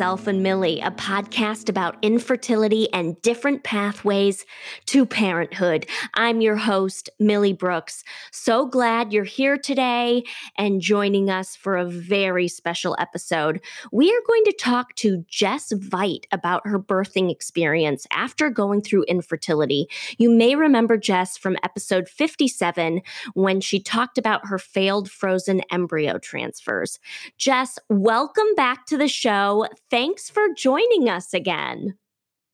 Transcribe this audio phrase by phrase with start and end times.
[0.00, 4.46] Myself, and Millie, a podcast about infertility and different pathways
[4.86, 5.86] to parenthood.
[6.14, 8.02] I'm your host, Millie Brooks.
[8.32, 10.24] So glad you're here today
[10.56, 13.60] and joining us for a very special episode.
[13.92, 19.02] We are going to talk to Jess Veit about her birthing experience after going through
[19.02, 19.86] infertility.
[20.16, 23.02] You may remember Jess from episode 57
[23.34, 26.98] when she talked about her failed frozen embryo transfers.
[27.36, 29.66] Jess, welcome back to the show.
[29.90, 31.96] Thanks for joining us again.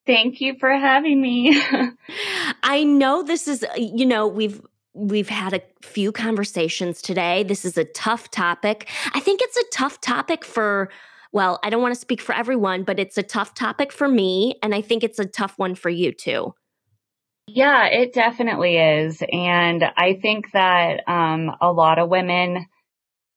[0.07, 1.61] Thank you for having me.
[2.63, 4.61] I know this is, you know, we've
[4.93, 7.43] we've had a few conversations today.
[7.43, 8.89] This is a tough topic.
[9.13, 10.89] I think it's a tough topic for
[11.33, 14.55] well, I don't want to speak for everyone, but it's a tough topic for me
[14.63, 16.55] and I think it's a tough one for you too.
[17.47, 19.21] Yeah, it definitely is.
[19.31, 22.65] And I think that um, a lot of women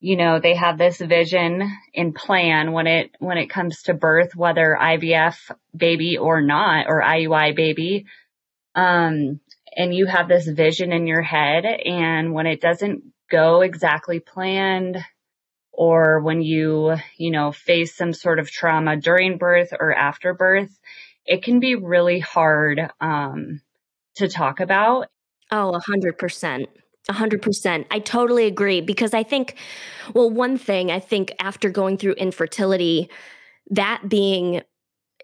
[0.00, 4.34] you know, they have this vision and plan when it, when it comes to birth,
[4.34, 5.36] whether IVF
[5.76, 8.06] baby or not, or IUI baby.
[8.74, 9.40] Um,
[9.76, 14.96] and you have this vision in your head and when it doesn't go exactly planned
[15.70, 20.76] or when you, you know, face some sort of trauma during birth or after birth,
[21.26, 23.60] it can be really hard, um,
[24.16, 25.08] to talk about.
[25.52, 25.80] Oh, a
[27.08, 27.08] hundred percent.
[27.08, 27.86] A hundred percent.
[27.90, 29.56] I totally agree because I think,
[30.14, 33.08] well, one thing I think after going through infertility,
[33.70, 34.62] that being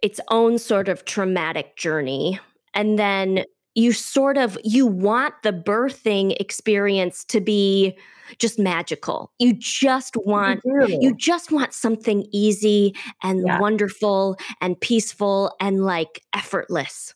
[0.02, 2.38] its own sort of traumatic journey,
[2.74, 7.96] and then you sort of you want the birthing experience to be
[8.38, 9.30] just magical.
[9.38, 13.60] You just want you just want something easy and yeah.
[13.60, 17.14] wonderful and peaceful and like effortless.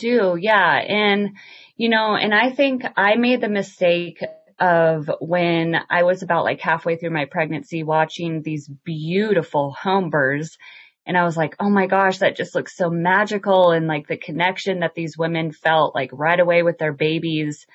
[0.00, 1.36] Do yeah, and
[1.76, 4.22] you know, and I think I made the mistake
[4.58, 10.58] of when I was about like halfway through my pregnancy watching these beautiful home births.
[11.06, 13.72] And I was like, oh my gosh, that just looks so magical.
[13.72, 17.66] And like the connection that these women felt like right away with their babies,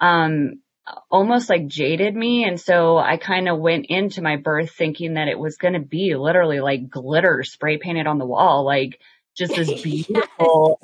[0.00, 0.62] um,
[1.10, 2.44] almost like jaded me.
[2.44, 5.80] And so I kind of went into my birth thinking that it was going to
[5.80, 8.64] be literally like glitter spray painted on the wall.
[8.64, 8.98] Like
[9.36, 10.80] just this beautiful,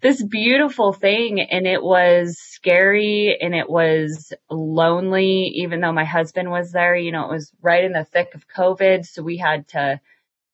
[0.00, 1.40] this beautiful thing.
[1.40, 6.96] And it was scary and it was lonely, even though my husband was there.
[6.96, 9.06] You know, it was right in the thick of COVID.
[9.06, 10.00] So we had to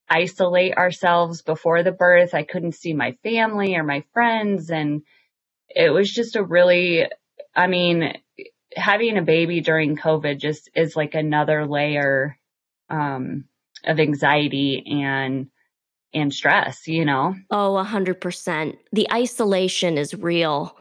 [0.09, 2.33] isolate ourselves before the birth.
[2.33, 4.69] I couldn't see my family or my friends.
[4.69, 5.03] And
[5.69, 7.05] it was just a really,
[7.55, 8.13] I mean,
[8.75, 12.37] having a baby during COVID just is like another layer,
[12.89, 13.45] um,
[13.85, 15.50] of anxiety and,
[16.13, 17.35] and stress, you know?
[17.49, 18.77] Oh, a hundred percent.
[18.91, 20.77] The isolation is real.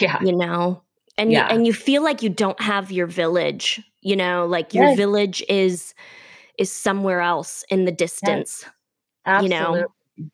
[0.00, 0.18] Yeah.
[0.22, 0.82] You know?
[1.16, 1.48] And yeah.
[1.48, 4.96] you, and you feel like you don't have your village, you know, like your yes.
[4.96, 5.94] village is
[6.58, 8.62] is somewhere else in the distance.
[8.64, 8.72] Yes.
[9.26, 9.80] Absolutely.
[9.80, 9.86] You know?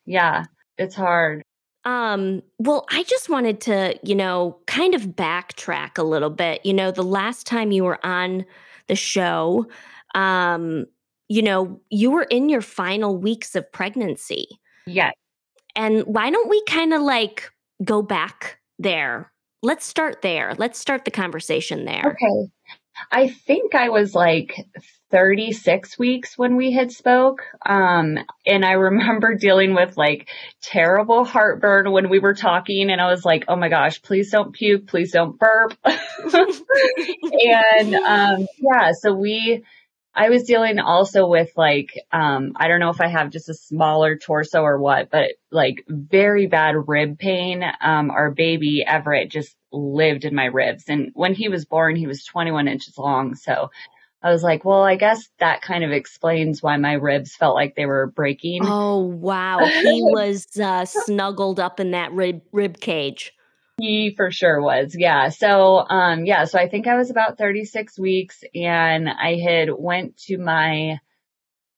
[0.05, 0.43] Yeah.
[0.77, 1.43] It's hard.
[1.85, 6.65] Um, well, I just wanted to, you know, kind of backtrack a little bit.
[6.65, 8.45] You know, the last time you were on
[8.87, 9.67] the show,
[10.15, 10.85] um,
[11.27, 14.47] you know, you were in your final weeks of pregnancy.
[14.85, 15.13] Yes.
[15.75, 17.51] And why don't we kind of like
[17.83, 19.31] go back there?
[19.61, 20.53] Let's start there.
[20.57, 22.03] Let's start the conversation there.
[22.05, 22.51] Okay.
[23.11, 24.67] I think I was like
[25.11, 27.43] 36 weeks when we had spoke.
[27.65, 30.29] Um, and I remember dealing with like
[30.61, 34.53] terrible heartburn when we were talking and I was like, oh my gosh, please don't
[34.53, 35.77] puke, please don't burp.
[35.83, 39.63] and, um, yeah, so we,
[40.15, 43.53] I was dealing also with like, um, I don't know if I have just a
[43.53, 47.63] smaller torso or what, but like very bad rib pain.
[47.81, 50.85] Um, our baby Everett just lived in my ribs.
[50.87, 53.35] And when he was born, he was 21 inches long.
[53.35, 53.71] So
[54.23, 57.75] I was like, well, I guess that kind of explains why my ribs felt like
[57.75, 58.61] they were breaking.
[58.63, 59.59] Oh, wow.
[59.65, 63.33] He was uh, snuggled up in that rib, rib cage.
[63.79, 64.95] He for sure was.
[64.97, 65.29] Yeah.
[65.29, 66.45] So, um, yeah.
[66.45, 70.99] So I think I was about 36 weeks and I had went to my,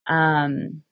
[0.06, 0.84] um,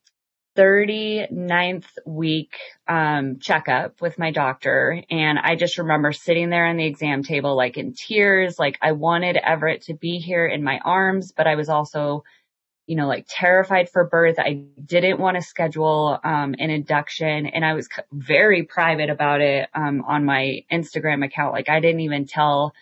[0.55, 2.55] 39th week,
[2.87, 5.03] um, checkup with my doctor.
[5.11, 8.93] And I just remember sitting there on the exam table, like in tears, like I
[8.93, 12.23] wanted Everett to be here in my arms, but I was also
[12.87, 14.35] you know, like terrified for birth.
[14.37, 19.69] I didn't want to schedule um, an induction and I was very private about it
[19.73, 21.53] um, on my Instagram account.
[21.53, 22.73] Like I didn't even tell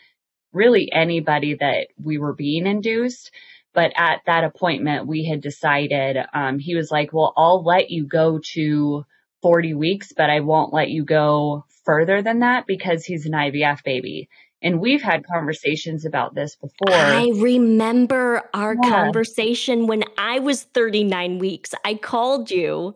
[0.52, 3.32] really anybody that we were being induced.
[3.74, 8.06] But at that appointment, we had decided, um, he was like, well, I'll let you
[8.06, 9.04] go to
[9.42, 13.84] 40 weeks, but I won't let you go further than that because he's an IVF
[13.84, 14.30] baby.
[14.64, 16.94] And we've had conversations about this before.
[16.96, 18.90] I remember our yeah.
[18.90, 21.74] conversation when I was 39 weeks.
[21.84, 22.96] I called you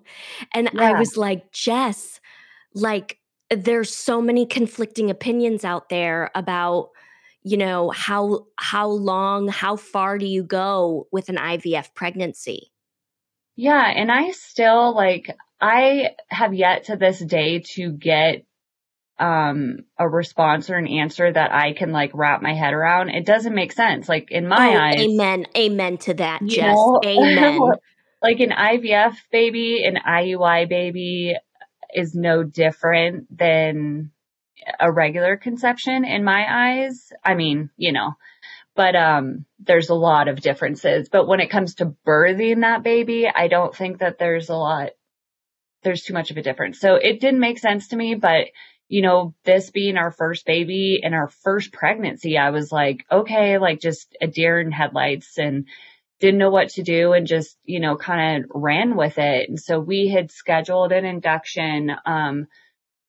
[0.54, 0.81] and yeah.
[0.81, 2.22] I was like, Jess,
[2.74, 3.19] like,
[3.50, 6.90] there's so many conflicting opinions out there about
[7.44, 12.74] you know how how long how far do you go with an IVF pregnancy
[13.56, 18.46] yeah and I still like I have yet to this day to get
[19.19, 23.10] um a response or an answer that I can like wrap my head around.
[23.10, 24.08] It doesn't make sense.
[24.08, 24.96] Like in my oh, eyes.
[25.00, 25.46] Amen.
[25.56, 26.75] Amen to that, Jess.
[26.75, 27.60] Know, amen.
[28.22, 31.36] like an IVF baby, an IUI baby
[31.94, 34.12] is no different than
[34.80, 37.12] a regular conception in my eyes.
[37.24, 38.14] I mean, you know,
[38.75, 41.10] but um there's a lot of differences.
[41.10, 44.92] But when it comes to birthing that baby, I don't think that there's a lot
[45.84, 46.80] there's too much of a difference.
[46.80, 48.48] So it didn't make sense to me, but
[48.88, 53.57] you know, this being our first baby and our first pregnancy, I was like, okay,
[53.57, 55.66] like just a deer in headlights and
[56.19, 59.50] didn't know what to do and just, you know, kind of ran with it.
[59.50, 62.48] And so we had scheduled an induction, um,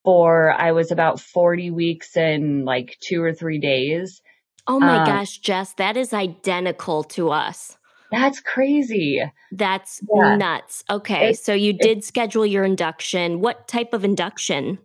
[0.05, 4.23] for I was about 40 weeks and like two or three days.
[4.67, 7.77] Oh my um, gosh, Jess, that is identical to us.
[8.11, 9.21] That's crazy.
[9.53, 10.37] That's yeah.
[10.37, 10.83] nuts.
[10.89, 11.31] Okay.
[11.31, 13.41] It, so you did it, schedule your induction.
[13.41, 14.79] What type of induction?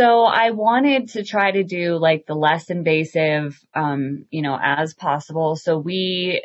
[0.00, 4.94] So I wanted to try to do like the less invasive, um, you know, as
[4.94, 5.56] possible.
[5.56, 6.42] So we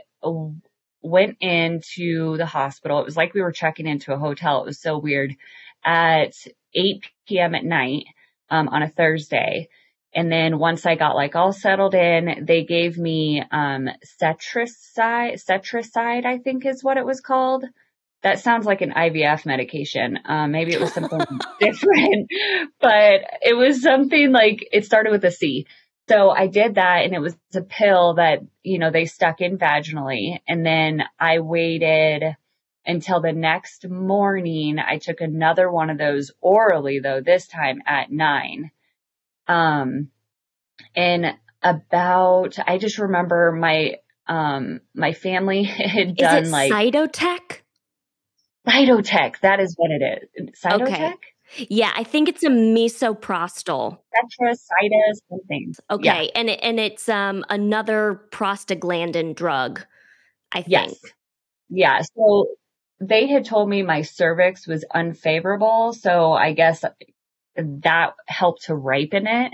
[1.01, 2.99] went into the hospital.
[2.99, 4.61] It was like we were checking into a hotel.
[4.61, 5.37] It was so weird
[5.85, 6.35] at
[6.73, 7.55] 8 p.m.
[7.55, 8.03] at night,
[8.49, 9.69] um, on a Thursday.
[10.13, 13.87] And then once I got like all settled in, they gave me, um,
[14.21, 17.63] Cetrotide, Cetrotide, I think is what it was called
[18.25, 20.17] that sounds like an IVF medication.
[20.25, 21.19] Um, maybe it was something
[21.59, 22.31] different,
[22.81, 25.67] but it was something like it started with a C.
[26.09, 29.59] So I did that and it was a pill that, you know, they stuck in
[29.59, 30.39] vaginally.
[30.47, 32.35] And then I waited
[32.83, 34.79] until the next morning.
[34.79, 38.71] I took another one of those orally though, this time at nine.
[39.47, 40.09] Um,
[40.95, 47.61] and about, I just remember my, um, my family had done Is it like Cytotec.
[48.67, 50.59] Cytotec, that is what it is.
[50.59, 50.81] Cytotec?
[50.81, 51.13] Okay.
[51.69, 53.99] Yeah, I think it's a misoprostol.
[55.29, 55.75] Something.
[55.91, 56.31] Okay, yeah.
[56.33, 59.81] and it, and it's um another prostaglandin drug.
[60.51, 60.71] I think.
[60.71, 60.95] Yes.
[61.69, 62.01] Yeah.
[62.15, 62.47] So
[62.99, 66.83] they had told me my cervix was unfavorable, so I guess
[67.55, 69.51] that helped to ripen it.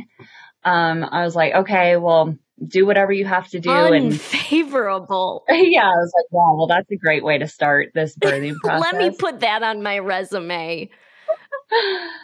[0.64, 3.70] Um, I was like, okay, well, do whatever you have to do.
[3.72, 5.44] Unfavorable.
[5.48, 8.56] And yeah, I was like, wow, well, that's a great way to start this birthing
[8.64, 8.94] process.
[8.94, 10.90] Let me put that on my resume.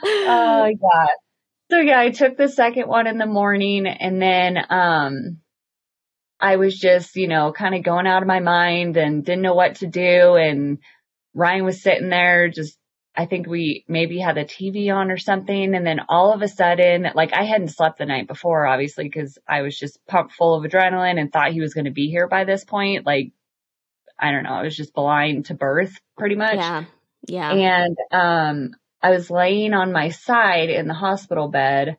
[0.03, 1.07] oh yeah.
[1.69, 5.39] So yeah, I took the second one in the morning and then, um,
[6.39, 9.55] I was just, you know, kind of going out of my mind and didn't know
[9.55, 10.35] what to do.
[10.35, 10.77] And
[11.33, 12.77] Ryan was sitting there just
[13.17, 15.73] I think we maybe had the TV on or something.
[15.73, 19.39] And then all of a sudden, like I hadn't slept the night before, obviously, because
[19.49, 22.27] I was just pumped full of adrenaline and thought he was going to be here
[22.27, 23.07] by this point.
[23.07, 23.31] Like,
[24.19, 24.53] I don't know.
[24.53, 26.57] I was just blind to birth pretty much.
[26.57, 26.83] Yeah.
[27.27, 27.51] Yeah.
[27.53, 31.97] And, um, I was laying on my side in the hospital bed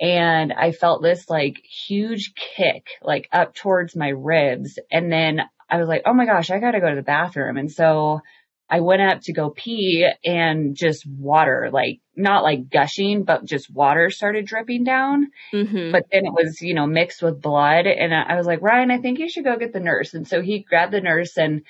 [0.00, 4.80] and I felt this like huge kick, like up towards my ribs.
[4.90, 7.56] And then I was like, Oh my gosh, I got to go to the bathroom.
[7.56, 8.20] And so
[8.70, 13.68] I went up to go pee and just water, like not like gushing, but just
[13.68, 15.32] water started dripping down.
[15.52, 15.90] Mm-hmm.
[15.90, 17.86] But then it was, you know, mixed with blood.
[17.88, 20.14] And I was like, Ryan, I think you should go get the nurse.
[20.14, 21.62] And so he grabbed the nurse and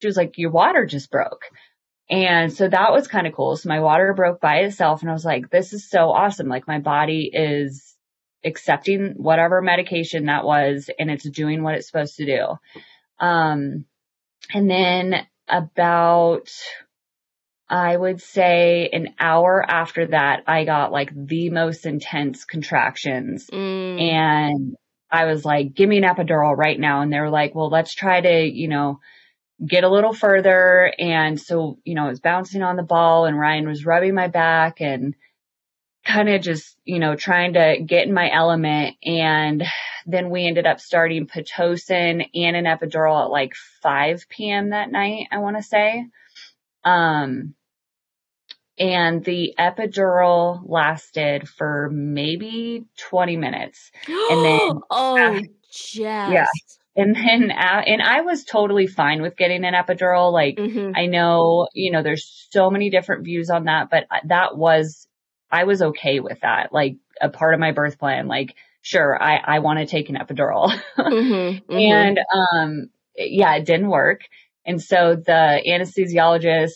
[0.00, 1.42] she was like, your water just broke.
[2.08, 3.56] And so that was kind of cool.
[3.56, 6.46] So my water broke by itself and I was like, this is so awesome.
[6.48, 7.96] Like my body is
[8.44, 12.46] accepting whatever medication that was and it's doing what it's supposed to do.
[13.18, 13.86] Um,
[14.52, 16.50] and then about,
[17.68, 24.00] I would say an hour after that, I got like the most intense contractions mm.
[24.00, 24.76] and
[25.10, 27.02] I was like, give me an epidural right now.
[27.02, 29.00] And they were like, well, let's try to, you know,
[29.64, 30.92] get a little further.
[30.98, 34.28] And so, you know, I was bouncing on the ball and Ryan was rubbing my
[34.28, 35.14] back and
[36.04, 38.96] kind of just, you know, trying to get in my element.
[39.04, 39.62] And
[40.06, 44.70] then we ended up starting Pitocin and an epidural at like 5 p.m.
[44.70, 46.06] that night, I want to say.
[46.84, 47.54] Um,
[48.78, 53.90] and the epidural lasted for maybe 20 minutes.
[54.08, 55.40] And then, oh, uh,
[56.30, 56.46] yeah.
[56.96, 60.32] And then, uh, and I was totally fine with getting an epidural.
[60.32, 60.92] Like, mm-hmm.
[60.94, 65.08] I know, you know, there's so many different views on that, but that was,
[65.50, 66.72] I was okay with that.
[66.72, 68.26] Like, a part of my birth plan.
[68.26, 68.54] Like,
[68.84, 70.70] sure, I, I want to take an epidural.
[70.98, 71.72] Mm-hmm, mm-hmm.
[71.72, 72.18] And,
[72.52, 74.20] um, yeah, it didn't work.
[74.66, 76.72] And so the anesthesiologist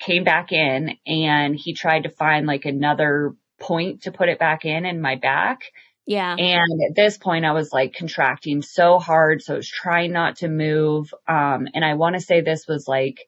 [0.00, 4.64] came back in and he tried to find like another point to put it back
[4.64, 5.60] in in my back.
[6.06, 6.34] Yeah.
[6.34, 9.42] And at this point I was like contracting so hard.
[9.42, 11.12] So I was trying not to move.
[11.28, 13.18] Um, and I want to say this was like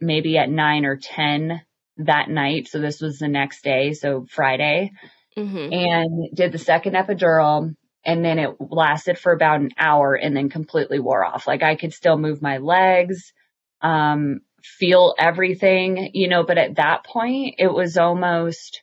[0.00, 1.60] maybe at nine or 10
[1.98, 2.68] that night.
[2.68, 3.92] So this was the next day.
[3.92, 4.92] So Friday
[5.36, 5.72] mm-hmm.
[5.72, 7.74] and did the second epidural.
[8.04, 11.46] And then it lasted for about an hour and then completely wore off.
[11.46, 13.32] Like I could still move my legs,
[13.80, 18.82] um, feel everything, you know, but at that point it was almost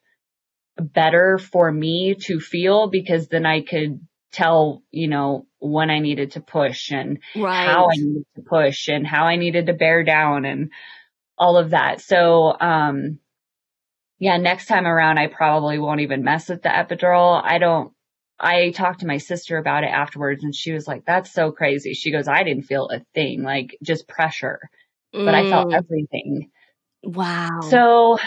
[0.78, 6.32] better for me to feel because then I could tell, you know, when I needed
[6.32, 7.68] to push and right.
[7.68, 10.72] how I needed to push and how I needed to bear down and
[11.38, 12.02] all of that.
[12.02, 13.20] So, um,
[14.24, 17.42] yeah, next time around, I probably won't even mess with the epidural.
[17.44, 17.92] I don't,
[18.40, 21.94] I talked to my sister about it afterwards and she was like, that's so crazy.
[21.94, 24.62] She goes, I didn't feel a thing, like just pressure,
[25.14, 25.26] mm.
[25.26, 25.76] but I felt mm.
[25.76, 26.52] everything.
[27.04, 27.50] Wow.
[27.70, 28.18] So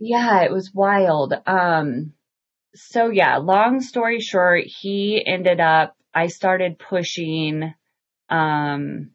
[0.00, 1.32] yeah, it was wild.
[1.46, 2.14] Um,
[2.74, 7.72] so yeah, long story short, he ended up, I started pushing,
[8.28, 9.10] um,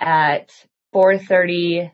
[0.00, 0.50] at
[0.94, 1.92] 4.30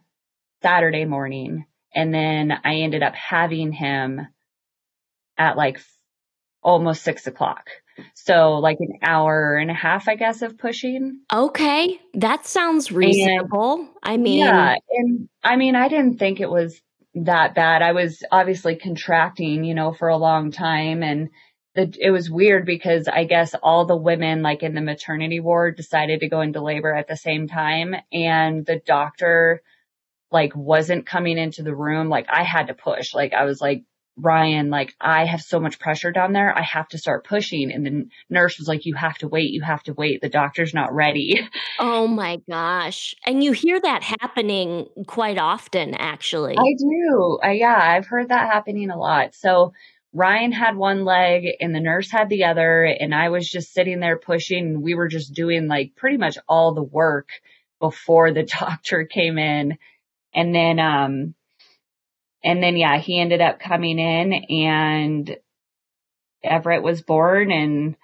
[0.63, 1.67] Saturday morning.
[1.95, 4.27] And then I ended up having him
[5.39, 5.81] at like
[6.63, 7.69] almost six o'clock.
[8.15, 11.21] So like an hour and a half, I guess, of pushing.
[11.33, 12.01] Okay.
[12.15, 13.75] That sounds reasonable.
[13.81, 14.75] And, I mean, yeah.
[14.91, 16.81] And I mean, I didn't think it was
[17.15, 17.83] that bad.
[17.83, 21.29] I was obviously contracting, you know, for a long time and
[21.77, 25.77] the, it was weird because I guess all the women like in the maternity ward
[25.77, 29.63] decided to go into labor at the same time and the doctor
[30.35, 32.09] like wasn't coming into the room.
[32.11, 33.15] Like I had to push.
[33.15, 33.85] Like I was like,
[34.17, 36.57] Ryan, like I have so much pressure down there.
[36.57, 37.73] I have to start pushing.
[37.73, 39.51] And the nurse was like, you have to wait.
[39.51, 40.21] You have to wait.
[40.21, 41.49] The doctor's not ready.
[41.81, 43.17] Oh my gosh.
[43.27, 46.57] And you hear that happening quite often, actually.
[46.57, 47.39] I do.
[47.45, 49.35] Uh, yeah, I've heard that happening a lot.
[49.35, 49.73] So
[50.13, 52.85] Ryan had one leg and the nurse had the other.
[52.85, 54.83] And I was just sitting there pushing.
[54.83, 57.29] We were just doing like pretty much all the work
[57.81, 59.79] before the doctor came in.
[60.35, 61.35] And then, um,
[62.45, 65.37] and then yeah, he ended up coming in and
[66.45, 67.97] Everett was born and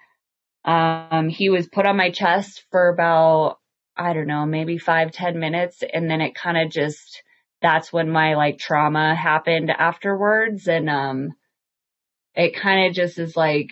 [0.65, 3.57] um he was put on my chest for about
[3.95, 7.21] I don't know, maybe five, ten minutes and then it kind of just
[7.61, 11.29] that's when my like trauma happened afterwards and um
[12.33, 13.71] it kind of just is like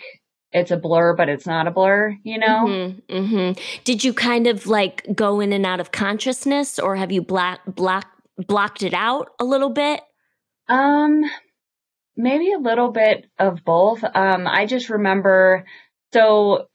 [0.52, 2.66] it's a blur, but it's not a blur, you know?
[2.68, 3.62] Mm-hmm, mm-hmm.
[3.84, 7.60] Did you kind of like go in and out of consciousness or have you black,
[7.68, 8.08] black,
[8.48, 10.02] blocked it out a little bit?
[10.68, 11.24] Um,
[12.16, 14.04] maybe a little bit of both.
[14.04, 15.66] Um, I just remember,
[16.14, 16.68] so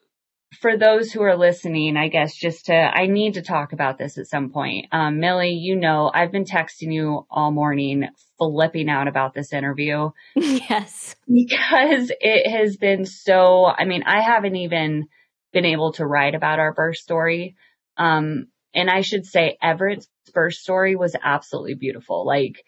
[0.60, 4.18] for those who are listening, I guess just to, I need to talk about this
[4.18, 4.86] at some point.
[4.92, 10.10] Um, Millie, you know, I've been texting you all morning, flipping out about this interview.
[10.36, 11.16] Yes.
[11.30, 15.08] Because it has been so, I mean, I haven't even
[15.52, 17.56] been able to write about our birth story.
[17.96, 22.26] Um, and I should say Everett's birth story was absolutely beautiful.
[22.26, 22.64] Like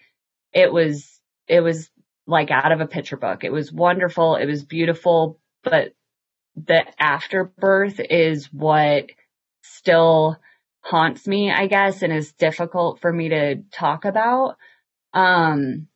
[0.53, 1.91] it was it was
[2.27, 3.45] like out of a picture book.
[3.45, 4.37] It was wonderful.
[4.37, 5.93] It was beautiful, but
[6.57, 9.07] the afterbirth is what
[9.63, 10.37] still
[10.81, 14.57] haunts me, I guess, and is difficult for me to talk about.
[15.13, 15.89] Um,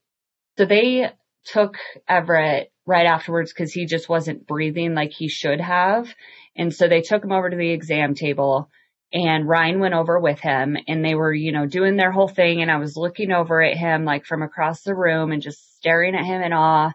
[0.58, 1.10] so they
[1.44, 1.76] took
[2.08, 6.12] Everett right afterwards because he just wasn't breathing like he should have.
[6.56, 8.68] And so they took him over to the exam table
[9.12, 12.62] and Ryan went over with him and they were, you know, doing their whole thing.
[12.62, 16.14] And I was looking over at him like from across the room and just staring
[16.14, 16.92] at him in awe.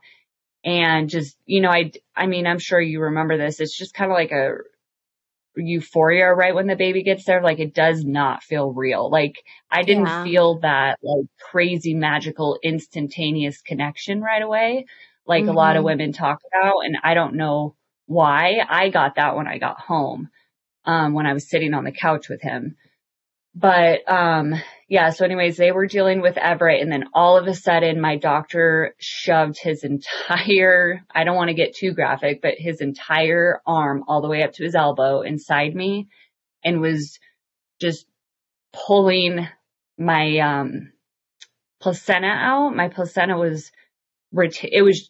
[0.63, 3.59] And just, you know, I, I mean, I'm sure you remember this.
[3.59, 4.53] It's just kind of like a
[5.57, 7.43] euphoria right when the baby gets there.
[7.43, 9.11] Like it does not feel real.
[9.11, 9.35] Like
[9.69, 10.23] I didn't yeah.
[10.23, 14.85] feel that like crazy magical instantaneous connection right away.
[15.27, 15.49] Like mm-hmm.
[15.49, 15.85] a lot of mm-hmm.
[15.87, 16.79] women talk about.
[16.85, 20.29] And I don't know why I got that when I got home
[20.85, 22.75] um, when I was sitting on the couch with him.
[23.55, 24.53] But, um,
[24.89, 28.17] yeah, so anyways, they were dealing with Everett and then all of a sudden my
[28.17, 34.03] doctor shoved his entire, I don't want to get too graphic, but his entire arm
[34.07, 36.09] all the way up to his elbow inside me
[36.65, 37.17] and was
[37.79, 38.05] just
[38.73, 39.47] pulling
[39.97, 40.91] my, um,
[41.81, 42.75] placenta out.
[42.75, 43.71] My placenta was,
[44.33, 45.09] it was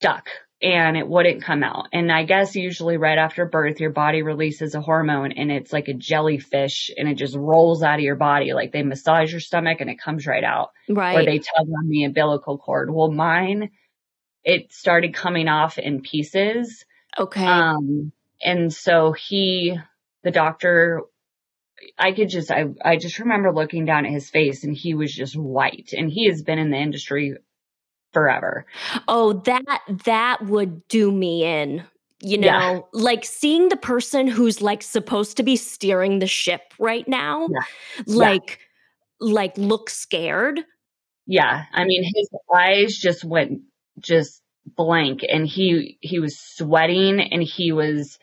[0.00, 0.28] stuck
[0.64, 1.88] and it wouldn't come out.
[1.92, 5.88] And I guess usually right after birth, your body releases a hormone and it's like
[5.88, 8.54] a jellyfish and it just rolls out of your body.
[8.54, 10.70] Like they massage your stomach and it comes right out.
[10.88, 11.18] Right.
[11.18, 12.90] Or they tug on the umbilical cord.
[12.90, 13.72] Well, mine,
[14.42, 16.86] it started coming off in pieces.
[17.18, 17.44] Okay.
[17.44, 19.78] Um, and so he,
[20.22, 21.02] the doctor,
[21.98, 25.14] I could just, I, I just remember looking down at his face and he was
[25.14, 27.36] just white and he has been in the industry
[28.14, 28.64] forever.
[29.08, 31.84] Oh, that, that would do me in.
[32.22, 32.80] You know, Yeah.
[32.94, 38.04] like seeing the person who's like supposed to be steering the ship right now, Yeah.
[38.06, 38.16] Yeah.
[38.16, 38.60] like,
[39.20, 40.60] like look scared.
[41.26, 41.64] Yeah.
[41.74, 43.60] I mean, his eyes just went
[43.98, 44.40] just
[44.76, 48.18] blank and he, he was sweating and he was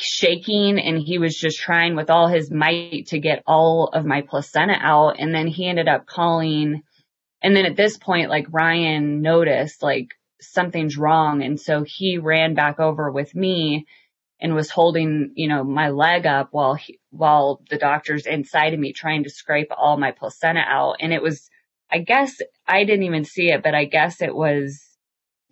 [0.00, 4.22] shaking and he was just trying with all his might to get all of my
[4.22, 5.16] placenta out.
[5.18, 6.82] And then he ended up calling.
[7.42, 10.08] And then at this point, like Ryan noticed like
[10.40, 11.42] something's wrong.
[11.42, 13.86] And so he ran back over with me
[14.40, 18.80] and was holding, you know, my leg up while he, while the doctor's inside of
[18.80, 20.96] me trying to scrape all my placenta out.
[21.00, 21.48] And it was,
[21.90, 24.80] I guess I didn't even see it, but I guess it was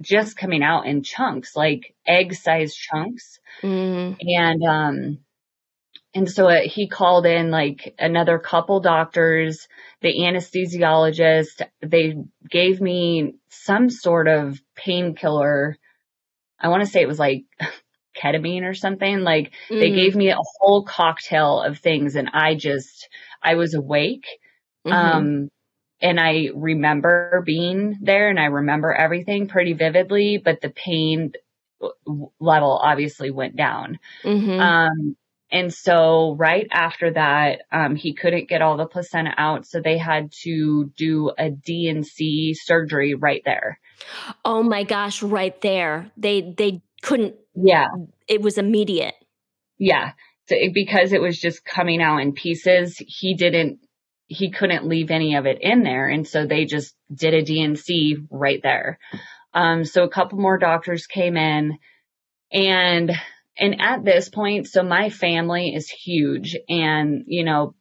[0.00, 3.38] just coming out in chunks, like egg sized chunks.
[3.62, 5.19] Mm, And, um,
[6.16, 9.68] and so it, he called in like another couple doctors,
[10.02, 11.62] the anesthesiologist.
[11.82, 12.16] They
[12.50, 15.78] gave me some sort of painkiller.
[16.61, 17.44] I want to say it was like
[18.23, 19.20] ketamine or something.
[19.23, 23.08] Like they mm, gave me a whole cocktail of things and I just,
[23.42, 24.26] I was awake.
[24.85, 25.28] mhm.
[25.28, 25.50] Um,
[26.00, 31.32] and I remember being there and I remember everything pretty vividly, but the pain
[32.40, 33.99] level obviously went down.
[34.25, 34.76] Mhm.
[34.90, 35.16] Um,
[35.50, 39.66] and so right after that, um, he couldn't get all the placenta out.
[39.66, 43.78] So they had to do a D&C surgery right there.
[44.44, 46.10] oh my gosh, right there.
[46.16, 47.86] They they couldn't Yeah.
[48.26, 49.14] it was immediate.
[49.78, 50.12] Yeah.
[50.48, 53.80] So it, because it was just coming out in pieces, he didn't,
[54.26, 56.09] he couldn't leave any of it in there.
[56.09, 58.98] And so they just did a D&C right there.
[59.54, 61.78] Um, so a couple more doctors came in
[62.52, 63.12] and,
[63.59, 67.75] and at this point, so my family is huge and, you know,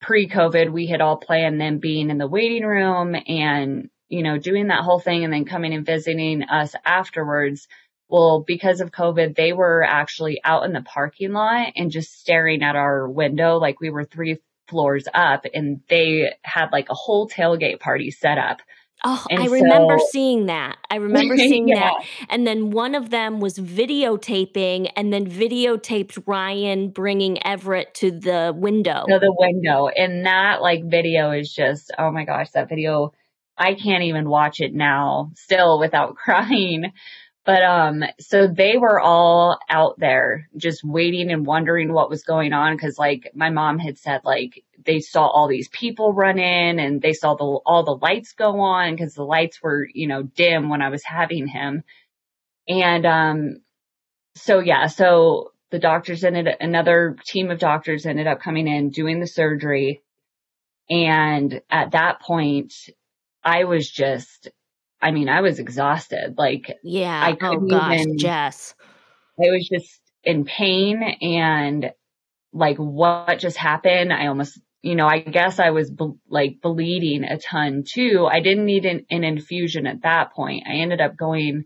[0.00, 4.68] pre-COVID, we had all planned them being in the waiting room and, you know, doing
[4.68, 7.68] that whole thing and then coming and visiting us afterwards.
[8.08, 12.62] Well, because of COVID, they were actually out in the parking lot and just staring
[12.62, 17.28] at our window like we were three floors up and they had like a whole
[17.28, 18.60] tailgate party set up.
[19.04, 20.76] Oh, And I remember so- seeing that.
[20.90, 21.80] I remember seeing Yeah.
[21.80, 21.94] that.
[22.28, 28.52] And then one of them was videotaping and then videotaped Ryan bringing Everett to the
[28.56, 29.04] window.
[29.08, 29.88] to the window.
[29.88, 33.12] And that like video is just, oh my gosh, that video,
[33.58, 36.92] I can't even watch it now still without crying.
[37.44, 42.52] But, um, so they were all out there just waiting and wondering what was going
[42.52, 42.78] on.
[42.78, 47.00] Cause like my mom had said, like they saw all these people run in and
[47.00, 50.68] they saw the, all the lights go on cause the lights were, you know, dim
[50.68, 51.84] when I was having him.
[52.68, 53.56] And, um,
[54.34, 59.20] so yeah, so the doctors ended, another team of doctors ended up coming in doing
[59.20, 60.02] the surgery.
[60.90, 62.74] And at that point,
[63.44, 64.48] I was just,
[65.00, 66.34] I mean, I was exhausted.
[66.36, 67.20] Like yeah.
[67.20, 68.74] I oh couldn't gosh, even- Jess.
[69.38, 71.92] I was just in pain and
[72.52, 74.12] like what just happened.
[74.12, 78.28] I almost, you know, I guess I was ble- like bleeding a ton too.
[78.30, 80.64] I didn't need an, an infusion at that point.
[80.68, 81.64] I ended up going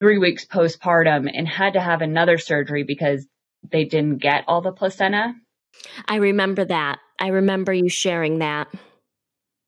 [0.00, 3.26] three weeks postpartum and had to have another surgery because
[3.70, 5.34] they didn't get all the placenta.
[6.06, 6.98] I remember that.
[7.18, 8.68] I remember you sharing that.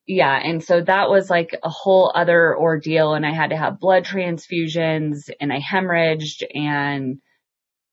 [0.06, 0.36] yeah.
[0.42, 3.14] And so that was like a whole other ordeal.
[3.14, 7.18] And I had to have blood transfusions and I hemorrhaged and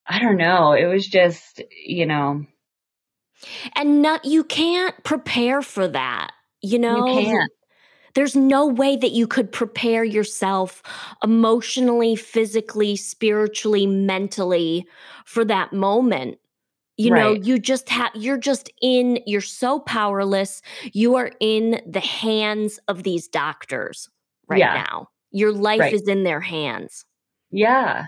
[0.07, 0.73] I don't know.
[0.73, 2.45] It was just, you know,
[3.75, 6.31] And not you can't prepare for that.
[6.61, 7.51] You know, you can't.
[8.15, 10.81] there's no way that you could prepare yourself
[11.23, 14.85] emotionally, physically, spiritually, mentally
[15.25, 16.39] for that moment.
[16.97, 20.61] You know, you just have, you're just in, you're so powerless.
[20.93, 24.09] You are in the hands of these doctors
[24.47, 24.73] right Yeah.
[24.73, 25.09] now.
[25.31, 25.93] Your life Right.
[25.93, 27.05] is in their hands.
[27.51, 28.07] Yeah.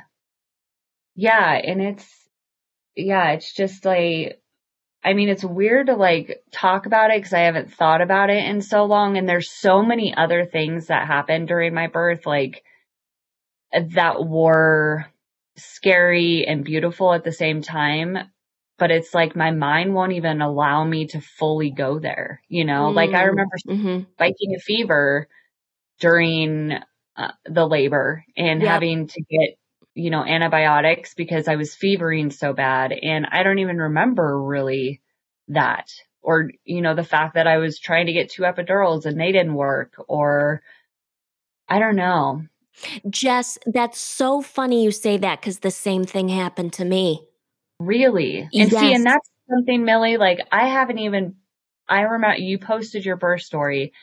[1.16, 1.54] Yeah.
[1.54, 2.08] And it's,
[2.96, 4.39] yeah, it's just like,
[5.04, 8.46] I mean, it's weird to like talk about it because I haven't thought about it
[8.46, 9.18] in so long.
[9.18, 12.64] And there's so many other things that happened during my birth, like
[13.74, 15.06] that were
[15.58, 18.18] scary and beautiful at the same time.
[18.78, 22.42] But it's like my mind won't even allow me to fully go there.
[22.48, 23.26] You know, like I Mm.
[23.26, 25.28] remember hmm spiking a fever
[26.02, 26.74] during
[27.18, 28.64] uh, the labor and Yep.
[28.64, 29.59] having to get
[30.00, 35.02] you know antibiotics because I was fevering so bad and I don't even remember really
[35.50, 39.20] that or you know the fact that I was trying to get two epidurals and
[39.20, 40.62] they didn't work or
[41.68, 42.44] I don't know
[43.10, 47.28] Jess, that's so funny you say that because the same thing happened to me.
[47.80, 48.50] Really?
[48.54, 48.72] And Yes.
[48.72, 51.36] see, and that's something, Millie, like I haven't even,
[51.88, 53.94] I remember you posted your birth story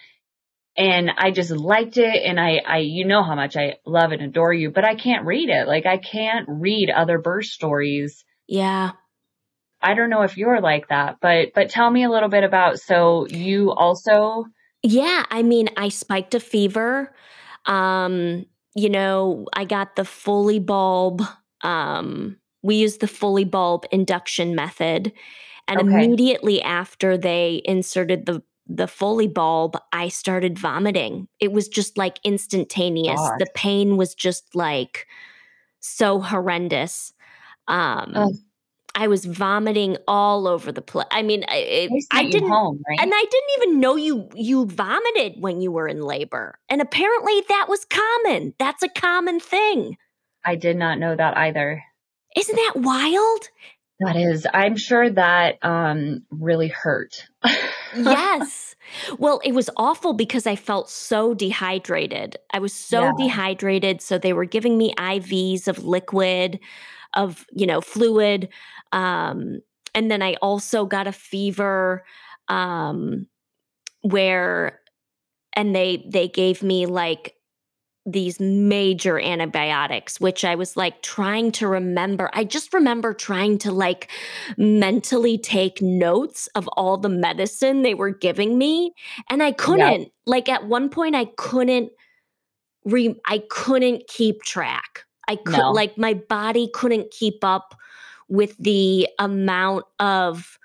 [0.77, 2.23] and I just liked it.
[2.25, 5.27] And I, I, you know how much I love and adore you, but I can't
[5.27, 5.67] read it.
[5.67, 8.25] Like I can't read other birth stories.
[8.47, 8.93] Yeah.
[9.81, 12.81] I don't know if you're like that, but, but tell me a little bit about,
[12.81, 14.47] so you also,
[14.83, 17.15] Yeah, I mean, I spiked a fever.
[17.67, 21.23] Um, you know, I got the Foley bulb.
[21.63, 25.13] Um, we used the Foley bulb induction method.
[25.69, 26.05] And Okay.
[26.05, 31.29] immediately after they inserted the the Foley bulb, I started vomiting.
[31.41, 33.21] It was just like instantaneous.
[33.21, 33.39] Gosh.
[33.39, 35.07] The pain was just like
[35.81, 37.13] so horrendous.
[37.69, 38.33] Um, Ugh.
[38.99, 41.07] I was vomiting all over the place.
[41.11, 42.99] I mean, I, it, I didn't home, right?
[43.01, 46.59] and I didn't even know you you vomited when you were in labor.
[46.71, 48.55] And apparently that was common.
[48.59, 49.99] That's a common thing.
[50.47, 51.83] I did not know that either.
[52.37, 53.49] Isn't that wild?
[54.01, 57.27] That is, I'm sure that, um, really hurt.
[57.93, 58.75] yes.
[59.19, 62.37] Well, it was awful because I felt so dehydrated.
[62.53, 63.13] I was so Yeah.
[63.13, 64.01] dehydrated.
[64.01, 66.61] So they were giving me IVs of liquid,
[67.15, 68.49] of, you know, fluid.
[68.93, 69.61] Um,
[69.95, 72.05] and then I also got a fever
[72.49, 73.27] um,
[74.03, 74.81] where,
[75.55, 77.36] and they they gave me like
[78.07, 82.31] these major antibiotics, which I was like trying to remember.
[82.33, 84.09] I just remember trying to like
[84.57, 88.93] mentally take notes of all the medicine they were giving me.
[89.29, 90.13] And I couldn't.
[90.27, 91.91] Like at one point, I couldn't
[92.85, 95.05] re I couldn't keep track.
[95.29, 95.73] I could No.
[95.73, 97.75] like my body couldn't keep up
[98.29, 100.59] with the amount of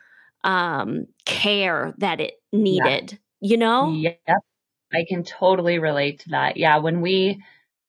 [0.43, 3.19] um care that it needed.
[3.39, 3.91] You know?
[3.91, 4.17] Yep.
[4.93, 6.58] I can totally relate to that.
[6.58, 6.77] Yeah.
[6.80, 7.43] When we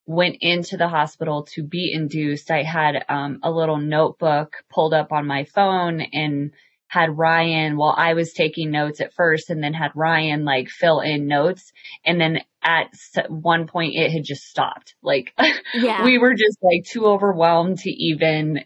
[0.06, 5.12] went into the hospital to be induced, I had um, a little notebook pulled up
[5.12, 6.52] on my phone and
[6.88, 11.00] had Ryan, well, I was taking notes at first and then had Ryan like fill
[11.00, 11.72] in notes.
[12.04, 12.90] And then at
[13.28, 14.94] one point it had just stopped.
[15.02, 15.32] Like
[15.74, 16.04] Yeah.
[16.04, 18.60] we were just like too overwhelmed to even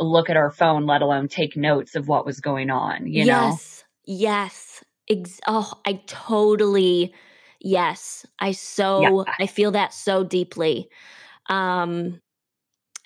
[0.00, 3.50] look at our phone, let alone take notes of what was going on, you know?
[3.50, 3.84] yes.
[4.04, 4.84] Yes.
[5.08, 7.14] Ex- oh, I totally
[7.60, 8.26] yes.
[8.40, 10.88] I so I feel that so deeply.
[11.48, 12.20] Um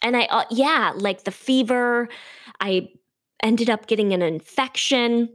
[0.02, 2.08] and I uh, yeah, like the fever,
[2.60, 2.90] I
[3.42, 5.28] ended up getting an infection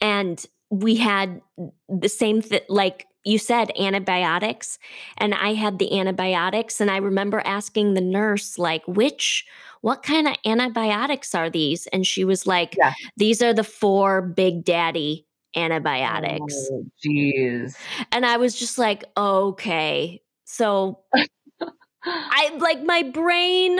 [0.00, 1.40] and we had
[1.88, 4.78] the same th- like you said antibiotics
[5.18, 9.44] and I had the antibiotics and I remember asking the nurse like which
[9.80, 12.92] what kind of antibiotics are these and she was like Yeah.
[13.16, 15.25] these are the four big daddy
[15.56, 17.74] antibiotics Oh, Jeez.
[18.12, 21.00] and I was just like okay so
[22.04, 23.78] I like my brain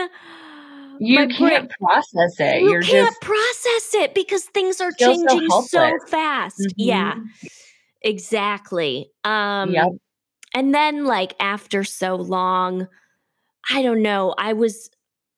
[0.99, 2.61] You my can't process it.
[2.61, 6.73] you You're can't just process it because things are Feel so changing so, fast.
[6.75, 7.29] Yeah, Mhm.
[8.01, 9.11] exactly.
[9.23, 9.87] Um Yep.
[10.53, 12.87] and then like after so long,
[13.69, 14.89] I don't know, I was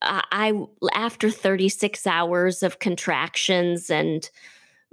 [0.02, 0.54] uh, I
[0.94, 4.30] after 36 hours of contractions and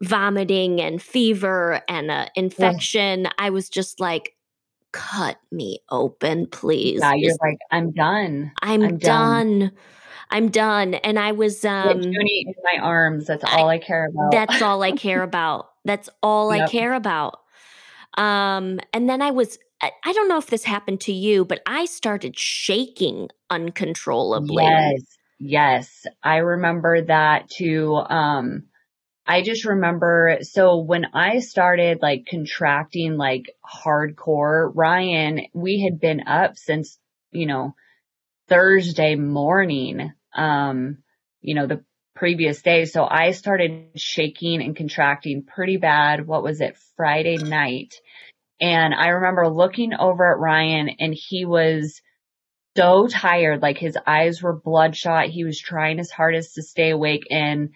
[0.00, 4.34] vomiting and fever and uh, infection, I was just like
[4.92, 7.00] cut me open, please.
[7.00, 8.52] Yeah, you're like, I'm done.
[8.62, 9.58] I'm, I'm done.
[9.58, 9.72] done.
[10.30, 10.94] I'm done.
[10.94, 13.26] And I was um Junie in my arms.
[13.26, 14.32] That's all I care about.
[14.32, 15.70] that's all I care about.
[15.84, 17.40] That's all I care about.
[18.16, 21.60] Um, and then I was, I, I don't know if this happened to you, but
[21.66, 24.64] I started shaking uncontrollably.
[24.64, 25.02] Yes.
[25.38, 26.06] Yes.
[26.22, 27.94] I remember that too.
[27.94, 28.64] Um,
[29.26, 36.28] I just remember, so when I started like contracting like hardcore, Ryan, we had been
[36.28, 36.98] up since,
[37.32, 37.74] you know,
[38.48, 40.98] Thursday morning, um,
[41.40, 41.84] you know, the
[42.14, 42.84] previous day.
[42.84, 46.26] So I started shaking and contracting pretty bad.
[46.26, 46.78] What was it?
[46.96, 47.94] Friday night.
[48.60, 52.00] And I remember looking over at Ryan and he was
[52.76, 53.60] so tired.
[53.60, 55.26] Like his eyes were bloodshot.
[55.26, 57.70] He was trying his hardest to stay awake and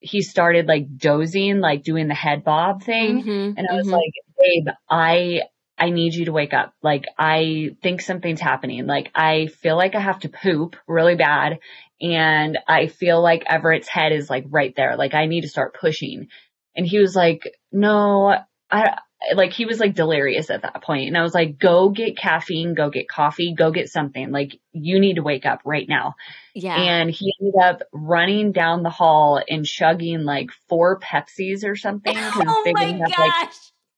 [0.00, 3.24] he started like dozing, like doing the head bob thing.
[3.24, 3.92] Mhm, And I was mhm.
[3.92, 5.42] like, babe, I,
[5.78, 6.74] I need you to wake up.
[6.82, 8.86] Like, I think something's happening.
[8.86, 11.58] Like, I feel like I have to poop really bad.
[12.00, 14.96] And I feel like Everett's head is like right there.
[14.96, 16.28] Like, I need to start pushing.
[16.76, 18.36] And he was like, no,
[18.70, 18.98] I,
[19.34, 20.82] like, he was like delirious at that.
[20.88, 24.30] And I was like, go get caffeine, go get coffee, go get something.
[24.30, 26.14] Like, you need to wake up right now.
[26.54, 26.76] yeah.
[26.76, 32.14] And he ended up running down the hall and chugging like four Pepsis or something
[32.18, 33.54] oh they my have, like, gosh.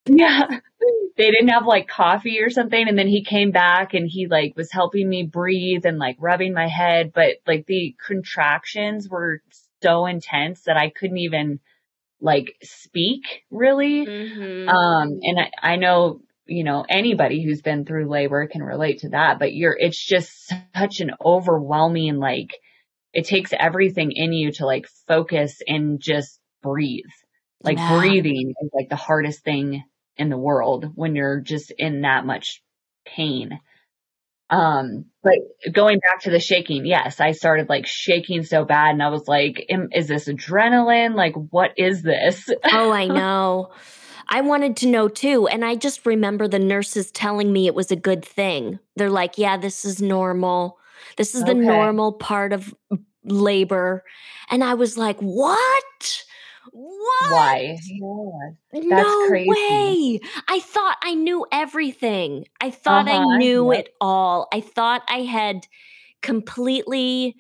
[0.07, 0.47] yeah.
[1.17, 2.89] they didn't have like coffee or something.
[2.89, 6.55] And then he came back and he like was helping me breathe and like rubbing
[6.55, 7.13] my head.
[7.15, 9.43] But like the contractions were
[9.83, 11.61] so intense that I couldn't even
[12.23, 14.07] like speak really.
[14.07, 14.69] Mm-hmm.
[14.69, 19.11] Um, and I, I know, you know, anybody who's been through labor can relate to
[19.11, 20.31] that, but you're, it's just
[20.75, 22.57] such an overwhelming, like,
[23.13, 27.05] it takes everything in you to like focus and just breathe.
[27.63, 27.99] Like yeah.
[27.99, 29.85] breathing is like the hardest thing
[30.17, 32.63] in the world when you're just in that much
[33.05, 33.59] pain.
[34.53, 35.39] Um, but
[35.73, 39.27] going back to the shaking, yes, I started like shaking so bad and I was
[39.27, 41.15] like, is this adrenaline?
[41.15, 42.47] Like, what is this?
[42.71, 43.73] oh, I know.
[44.29, 45.49] I wanted to know too.
[45.49, 48.79] And I just remember the nurses telling me it was a good thing.
[48.97, 50.79] They're like, yeah, this is normal.
[51.17, 51.61] This is the okay.
[51.61, 52.75] normal part of
[53.25, 54.05] labor.
[54.51, 56.25] And I was like, what?
[57.03, 57.33] What?
[57.33, 57.79] Why?
[58.73, 59.49] That's no crazy.
[59.49, 60.21] way.
[60.49, 62.47] I thought I knew everything.
[62.61, 63.19] I thought uh-huh.
[63.19, 63.87] I knew yep.
[63.87, 64.49] it all.
[64.53, 65.67] I thought I had
[66.21, 67.35] completely,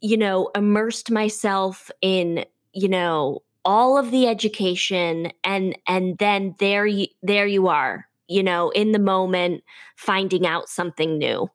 [0.00, 6.86] you know, immersed myself in, you know, all of the education and and then there
[6.86, 9.62] you there you are, you know, in the moment
[9.96, 11.48] finding out something new.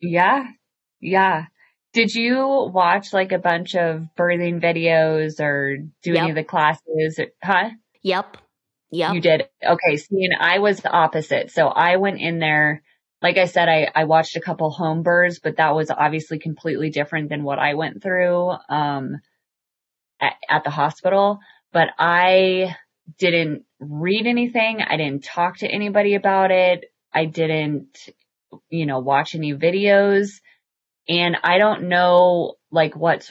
[0.00, 0.48] Yeah.
[1.00, 1.46] Yeah.
[1.94, 6.22] Did you watch like a bunch of birthing videos or do yep.
[6.22, 7.20] any of the classes?
[7.42, 7.70] Huh?
[8.02, 8.36] Yep.
[8.90, 9.14] Yep.
[9.14, 9.48] You did.
[9.64, 9.96] Okay.
[9.96, 11.52] See, and I was the opposite.
[11.52, 12.82] So I went in there.
[13.22, 16.90] Like I said, I, I watched a couple home births, but that was obviously completely
[16.90, 19.20] different than what I went through, um,
[20.20, 21.38] at, at the hospital.
[21.72, 22.76] But I
[23.18, 24.80] didn't read anything.
[24.82, 26.86] I didn't talk to anybody about it.
[27.12, 27.96] I didn't,
[28.68, 30.40] you know, watch any videos.
[31.08, 33.30] And I don't know like what's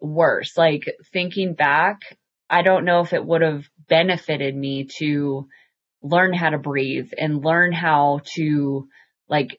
[0.00, 0.56] worse.
[0.56, 2.00] Like thinking back,
[2.48, 5.48] I don't know if it would have benefited me to
[6.02, 8.88] learn how to breathe and learn how to
[9.28, 9.58] like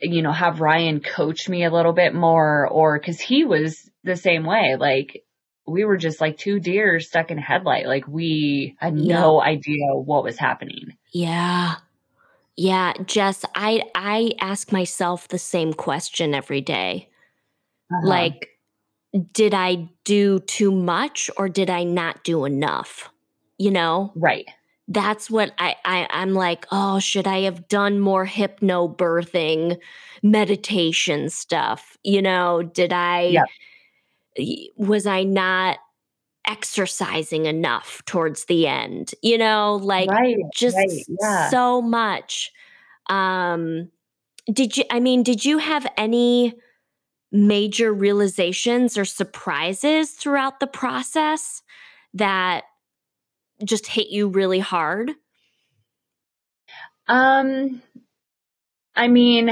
[0.00, 4.16] you know have Ryan coach me a little bit more or cuz he was the
[4.16, 5.22] same way like
[5.66, 9.20] we were just like two deer stuck in a headlight like we had yeah.
[9.20, 11.76] no idea what was happening yeah
[12.56, 17.08] yeah, Jess, I I ask myself the same question every day.
[17.92, 18.08] Uh-huh.
[18.08, 18.48] Like
[19.32, 23.10] did I do too much or did I not do enough?
[23.58, 24.12] You know?
[24.16, 24.46] Right.
[24.88, 29.78] That's what I, I I'm like, oh, should I have done more hypnobirthing
[30.22, 31.96] meditation stuff?
[32.02, 33.38] You know, did I
[34.36, 34.72] yep.
[34.76, 35.78] was I not
[36.46, 41.48] exercising enough towards the end you know like right, just right, yeah.
[41.48, 42.52] so much
[43.08, 43.90] um
[44.52, 46.54] did you i mean did you have any
[47.32, 51.62] major realizations or surprises throughout the process
[52.12, 52.64] that
[53.64, 55.12] just hit you really hard
[57.08, 57.82] um
[58.94, 59.50] i mean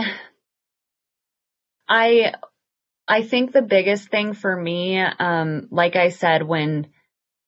[1.88, 2.32] i
[3.12, 6.86] I think the biggest thing for me, um, like I said, when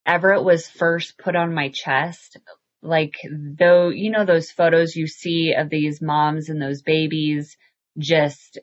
[0.04, 2.36] Everett was first put on my chest,
[2.82, 7.56] like though, you know, those photos you see of these moms and those babies,
[7.96, 8.58] just,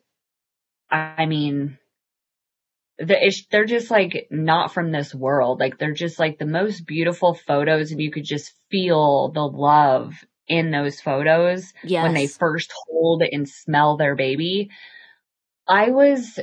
[0.92, 1.80] I mean,
[3.00, 5.60] they're just like not from this world.
[5.60, 10.24] Like they're just like the most beautiful photos and you could just feel the love
[10.48, 12.04] in those photos yes.
[12.04, 14.70] when they first hold and smell their baby.
[15.68, 16.40] I was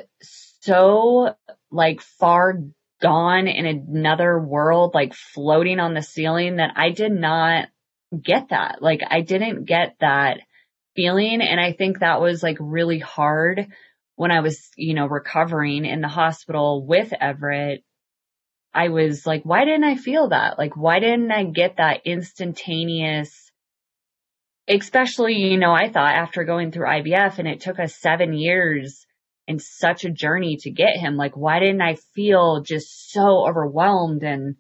[0.61, 1.35] so
[1.71, 2.61] like far
[3.01, 7.69] gone in another world, like floating on the ceiling that I did not
[8.21, 8.83] get that.
[8.83, 10.41] Like I didn't get that
[10.97, 11.41] feeling.
[11.41, 13.69] And I think that was like really hard
[14.17, 17.85] when I was, you know, recovering in the hospital with Everett.
[18.75, 20.59] I was like, why didn't I feel that?
[20.59, 23.49] Like, why didn't I get that instantaneous
[24.69, 29.07] especially, you know, I thought after going through IVF and it took us seven years
[29.49, 34.23] and such a journey to get him, like, why didn't I feel just so overwhelmed?
[34.23, 34.57] And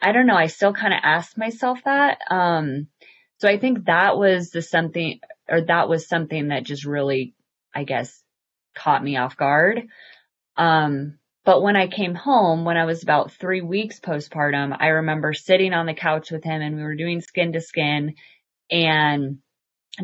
[0.00, 0.34] I don't know.
[0.34, 2.18] I still kind of asked myself that.
[2.30, 2.88] Um,
[3.38, 7.34] so I think that was the something, or that was something that just really,
[7.74, 8.22] I guess,
[8.74, 9.82] caught me off guard.
[10.56, 15.34] Um, but when I came home, when I was about three weeks postpartum, I remember
[15.34, 18.14] sitting on the couch with him and we were doing skin to skin
[18.70, 19.38] and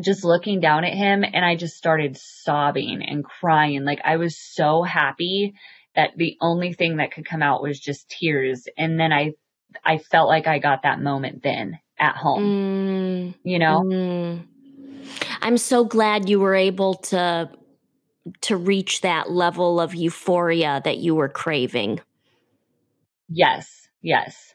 [0.01, 3.83] just looking down at him and I just started sobbing and crying.
[3.83, 5.55] Like I was so happy
[5.95, 8.67] that the only thing that could come out was just tears.
[8.77, 9.31] And then I,
[9.83, 13.81] I felt like I got that moment then at home, mm, you know?
[13.83, 14.45] Mm.
[15.41, 17.49] I'm so glad you were able to,
[18.41, 22.01] to reach that level of euphoria that you were craving.
[23.29, 23.87] Yes.
[24.01, 24.53] Yes.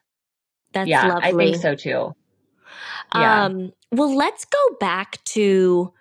[0.72, 1.28] That's yeah, lovely.
[1.28, 2.14] I think so too.
[3.14, 3.44] Yeah.
[3.44, 5.92] Um, well, let's go back to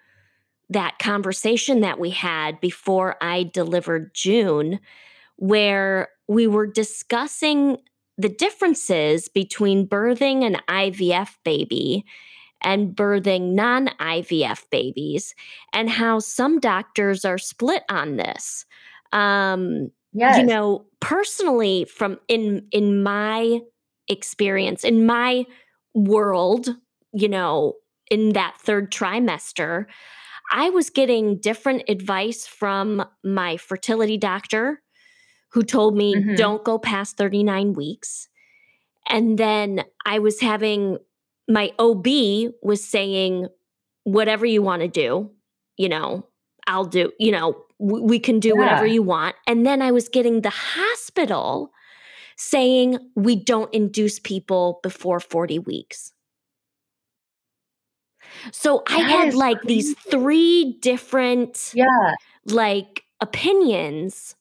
[0.69, 4.80] that conversation that we had before I delivered June,
[5.36, 7.77] where we were discussing
[8.17, 12.06] the differences between birthing an IVF baby
[12.62, 15.36] and birthing non IVF babies,
[15.73, 18.65] and how some doctors are split on this.
[19.12, 20.38] Um, yes.
[20.38, 23.60] You know, personally, from in in my
[24.08, 25.45] experience, in my
[25.93, 26.69] world,
[27.13, 27.73] you know,
[28.12, 29.86] in that third trimester,
[30.52, 34.84] I was getting different advice from my fertility doctor
[35.54, 36.36] who told me Mhm.
[36.38, 38.28] don't go past 39 weeks.
[39.08, 40.97] And then I was having
[41.47, 43.47] my OB was saying,
[44.04, 45.32] whatever you want to do,
[45.78, 46.28] you know,
[46.67, 49.36] I'll do, you know, w- we can do whatever you want.
[49.47, 51.71] And then I was getting the hospital
[52.38, 56.13] saying, we don't induce people before 40 weeks.
[58.52, 61.86] So I That had like these three different Yeah.
[62.46, 64.36] like opinions.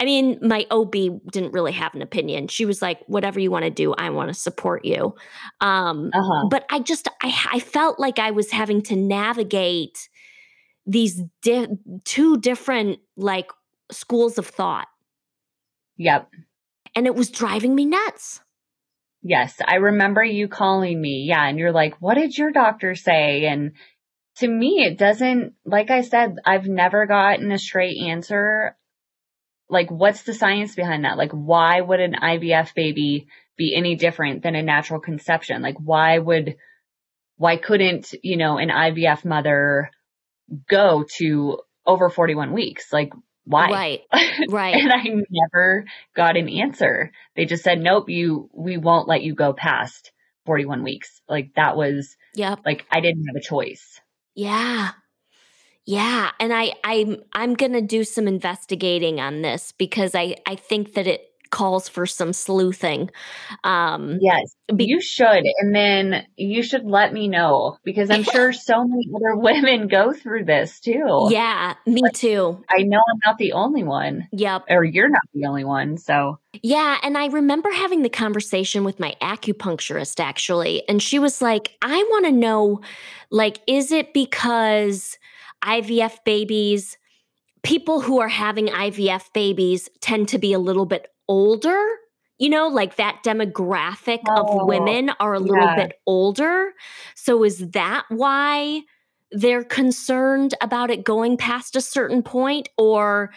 [0.00, 0.92] I mean, my OB
[1.30, 2.48] didn't really have an opinion.
[2.48, 5.14] She was like, whatever you want to do, I want to support you.
[5.60, 6.48] Um, Uh-huh.
[6.50, 10.08] but I just, I, I felt like I was having to navigate
[10.84, 11.68] these di-
[12.04, 13.50] two different like
[13.90, 14.88] schools of thought.
[15.96, 16.28] Yep.
[16.96, 18.40] And it was driving me nuts.
[19.26, 21.24] Yes, I remember you calling me.
[21.26, 23.72] Yeah, and you're like, "What did your doctor say?" And
[24.36, 28.76] to me, it doesn't like I said, I've never gotten a straight answer.
[29.70, 31.16] Like what's the science behind that?
[31.16, 35.62] Like why would an IVF baby be any different than a natural conception?
[35.62, 36.56] Like why would
[37.36, 39.90] why couldn't, you know, an IVF mother
[40.68, 42.92] go to over 41 weeks?
[42.92, 43.12] Like
[43.44, 43.70] why?
[43.70, 44.00] Right.
[44.48, 44.74] Right.
[44.74, 47.12] and I never got an answer.
[47.36, 50.12] They just said, nope, you, we won't let you go past
[50.46, 51.20] 41 weeks.
[51.28, 52.60] Like that was, yep.
[52.64, 54.00] like, I didn't have a choice.
[54.34, 54.90] Yeah.
[55.86, 60.54] Yeah, and I I'm I'm going to do some investigating on this because I I
[60.54, 61.20] think that it
[61.54, 63.10] calls for some sleuthing.
[63.62, 65.44] Um Yes, be- you should.
[65.60, 70.12] And then you should let me know because I'm sure so many other women go
[70.12, 71.28] through this too.
[71.30, 72.62] yeah, me too.
[72.68, 74.64] I know I'm not the only one Yep.
[74.68, 75.96] or you're not the only one.
[75.96, 81.40] So Yeah, and I remember having the conversation with my acupuncturist actually, and she was
[81.40, 82.80] like, "I want to know
[83.30, 85.18] like is it because
[85.64, 86.98] IVF babies
[87.62, 91.82] people who are having IVF babies tend to be a little bit older?
[92.38, 95.76] You know, like that demographic Oh, of women are a little yeah.
[95.76, 96.72] bit older.
[97.14, 98.82] So is that why
[99.30, 103.32] they're concerned about it going past a certain point or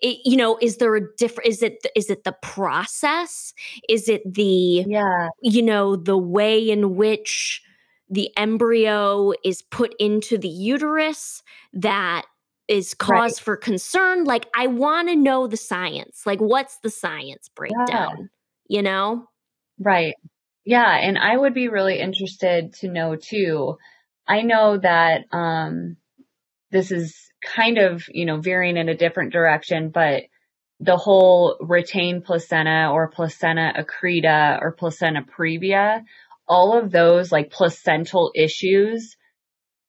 [0.00, 3.52] it, you know is there a different is it is it the process
[3.88, 7.62] is it the yeah, you know the way in which
[8.10, 11.42] the embryo is put into the uterus
[11.72, 12.24] that
[12.68, 17.50] is cause for concern like i want to know the science like what's the science
[17.54, 18.30] breakdown
[18.68, 19.28] you know
[19.78, 20.14] right.
[20.64, 20.96] Yeah.
[20.96, 23.76] And I would be really interested to know too.
[24.26, 25.96] I know that, um,
[26.70, 30.22] this is kind of, you know, veering in a different direction, but
[30.80, 36.02] the whole retained placenta or placenta accreta or placenta previa,
[36.48, 39.16] all of those like placental issues,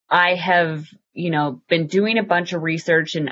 [0.09, 3.31] I have, you know, been doing a bunch of research and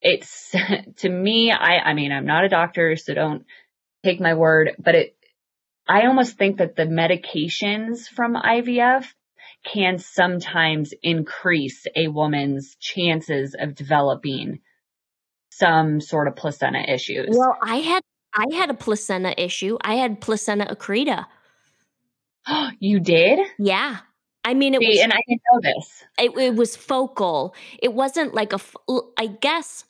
[0.00, 0.54] it's
[0.98, 3.44] to me, I, I mean, I'm not a doctor, so don't
[4.04, 5.16] take my word, but it,
[5.88, 9.06] I almost think that the medications from IVF
[9.64, 14.60] can sometimes increase a woman's chances of developing
[15.50, 17.36] some sort of placenta issues.
[17.36, 18.02] well i had
[18.34, 21.26] i had a placenta issue i had placenta accreta
[22.78, 23.40] you did?
[23.58, 23.98] yeah
[24.48, 26.04] i mean it See, was and I didn't know this.
[26.18, 27.54] it, it was focal.
[27.82, 28.60] It wasn't like a.
[29.18, 29.84] I guess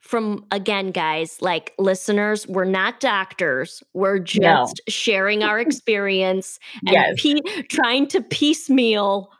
[0.00, 3.82] from again, guys, like listeners, we're not doctors.
[3.92, 4.66] We're just No.
[4.88, 7.20] sharing our experience and Yes.
[7.20, 9.32] pe- trying to piecemeal,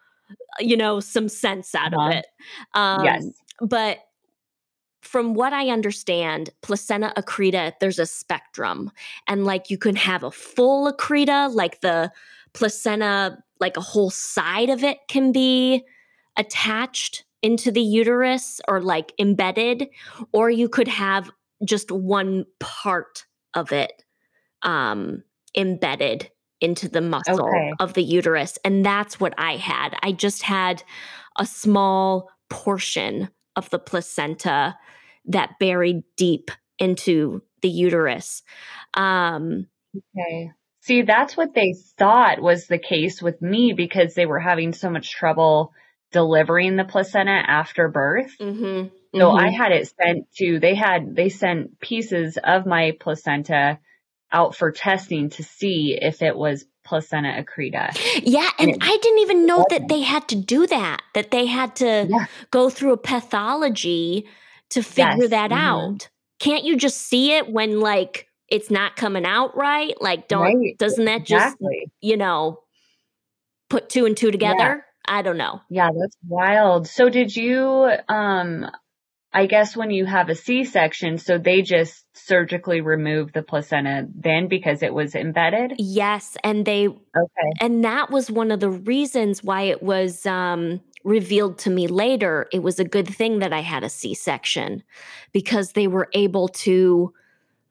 [0.58, 2.08] you know, some sense out Uh-huh.
[2.08, 2.26] of it.
[2.74, 3.26] Um, yes.
[3.60, 3.98] But
[5.02, 8.90] from what I understand, placenta accreta, there's a spectrum.
[9.28, 12.10] And like you can have a full accreta, like the
[12.54, 15.82] placenta, like a whole side of it can be
[16.36, 19.88] attached into the uterus or like embedded,
[20.32, 21.30] or you could have
[21.64, 24.02] just one part of it
[24.60, 25.22] um,
[25.56, 27.72] embedded into the muscle Okay.
[27.80, 28.58] of the uterus.
[28.66, 29.96] And that's what I had.
[30.02, 30.82] I just had
[31.38, 34.76] a small portion of the placenta
[35.24, 38.42] that buried deep into the uterus.
[38.92, 40.50] Um, Okay.
[40.84, 44.90] See, that's what they thought was the case with me because they were having so
[44.90, 45.72] much trouble
[46.12, 48.30] delivering the placenta after birth.
[48.38, 48.88] Mm-hmm.
[49.18, 49.40] So Mhm.
[49.40, 53.78] I had it sent to, they had, they sent pieces of my placenta
[54.30, 57.96] out for testing to see if it was placenta accreta.
[58.22, 61.00] Yeah, and And it I didn't even know that they had to do that.
[61.14, 62.26] That they had to Yeah.
[62.50, 64.26] go through a pathology
[64.70, 65.30] to figure Yes.
[65.30, 65.56] that Mhm.
[65.56, 66.08] out.
[66.40, 69.94] Can't you just see it when like it's not coming out right?
[70.00, 70.78] Like don't Right.
[70.78, 71.90] doesn't that just, Exactly.
[72.00, 72.60] you know,
[73.68, 74.32] put two and two Yeah.
[74.32, 74.84] together?
[75.06, 75.60] I don't know.
[75.68, 76.86] Yeah, that's wild.
[76.88, 78.70] So did you, um,
[79.32, 84.48] I guess when you have a C-section, so they just surgically remove the placenta then
[84.48, 85.74] because it was embedded?
[85.78, 87.52] Yes, and they Okay.
[87.60, 92.46] and that was one of the reasons why it was um revealed to me later
[92.52, 94.82] it was a good thing that I had a C-section
[95.32, 97.12] because they were able to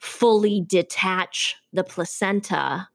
[0.04, 2.90] fully detach the placenta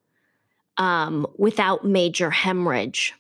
[0.76, 3.14] um without major hemorrhage.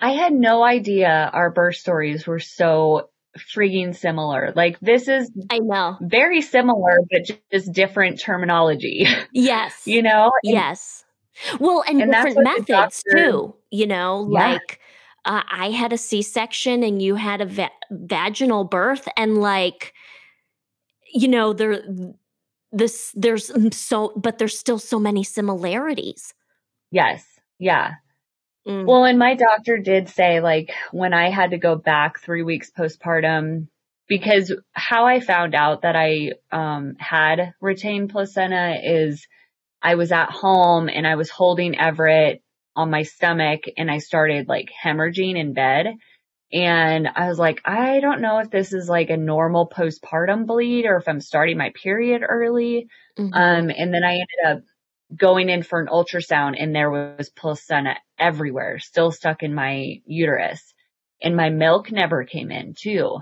[0.00, 3.08] I had no idea our birth stories were so
[3.38, 4.52] freaking similar.
[4.54, 5.96] Like this is I know.
[6.02, 9.82] very similar, but just different terminology, Yes.
[9.86, 10.30] you know?
[10.44, 11.04] And- Yes.
[11.58, 12.66] Well, and, And different methods
[13.02, 13.54] doctor- too.
[13.70, 14.52] You know, Yeah.
[14.52, 14.80] like
[15.24, 19.92] uh, I had a C-section and you had a va- vaginal birth, and like,
[21.12, 21.82] you know, there,
[22.72, 26.34] this there's so, but there's still so many similarities.
[26.90, 27.24] Yes.
[27.58, 27.94] Yeah.
[28.66, 28.86] Mm.
[28.86, 32.70] Well, and my doctor did say like when I had to go back three weeks
[32.70, 33.68] postpartum,
[34.08, 39.26] because how I found out that I um, had retained placenta is
[39.82, 42.42] I was at home and I was holding Everett
[42.74, 45.86] on my stomach and I started like hemorrhaging in bed.
[46.52, 50.86] And I was like, I don't know if this is like a normal postpartum bleed
[50.86, 52.88] or if I'm starting my period early.
[53.18, 53.30] Mhm.
[53.34, 54.62] Um, and then I ended up
[55.16, 60.74] going in for an ultrasound and there was placenta everywhere, still stuck in my uterus.
[61.22, 63.18] And my milk never came in too.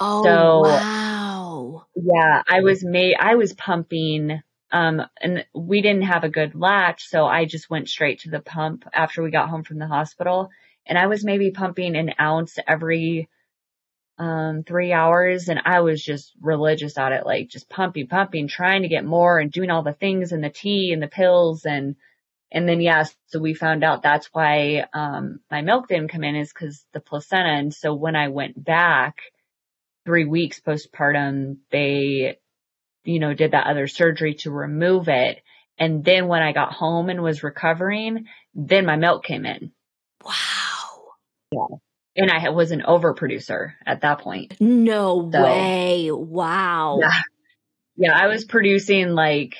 [0.00, 1.86] oh so- wow!
[1.96, 7.08] Yeah, I was made, I was pumping, um, and we didn't have a good latch.
[7.08, 10.50] So I just went straight to the pump after we got home from the hospital.
[10.88, 13.28] And I was maybe pumping an ounce every,
[14.18, 15.48] um, three hours.
[15.48, 19.38] And I was just religious at it, like just pumping, pumping, trying to get more
[19.38, 21.66] and doing all the things and the tea and the pills.
[21.66, 21.96] And,
[22.50, 26.34] and then, yes, so we found out that's why, um, my milk didn't come in
[26.34, 27.50] is because the placenta.
[27.50, 29.18] And so when I went back,
[30.08, 32.38] three weeks postpartum, they,
[33.04, 35.42] you know, did that other surgery to remove it.
[35.76, 38.24] And then when I got home and was recovering,
[38.54, 39.72] then my milk came in
[40.24, 40.77] Wow!
[42.16, 44.56] And I was an overproducer at that point.
[44.60, 46.10] No So- way!
[46.12, 46.98] Wow!
[47.00, 47.20] Yeah.
[47.96, 48.12] Yeah.
[48.18, 49.54] I was producing like,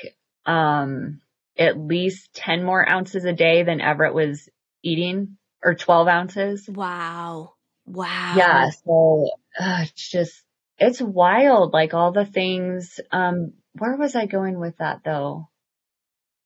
[0.47, 1.21] um,
[1.59, 4.49] at least 10 more ounces a day than Everett was
[4.83, 6.69] eating or 12 ounces.
[6.69, 7.55] Wow!
[7.87, 8.35] Wow!
[8.37, 8.71] Yeah.
[8.85, 10.43] So uh, it's just,
[10.79, 11.73] it's wild.
[11.73, 15.49] Like all the things, um, where was I going with that though?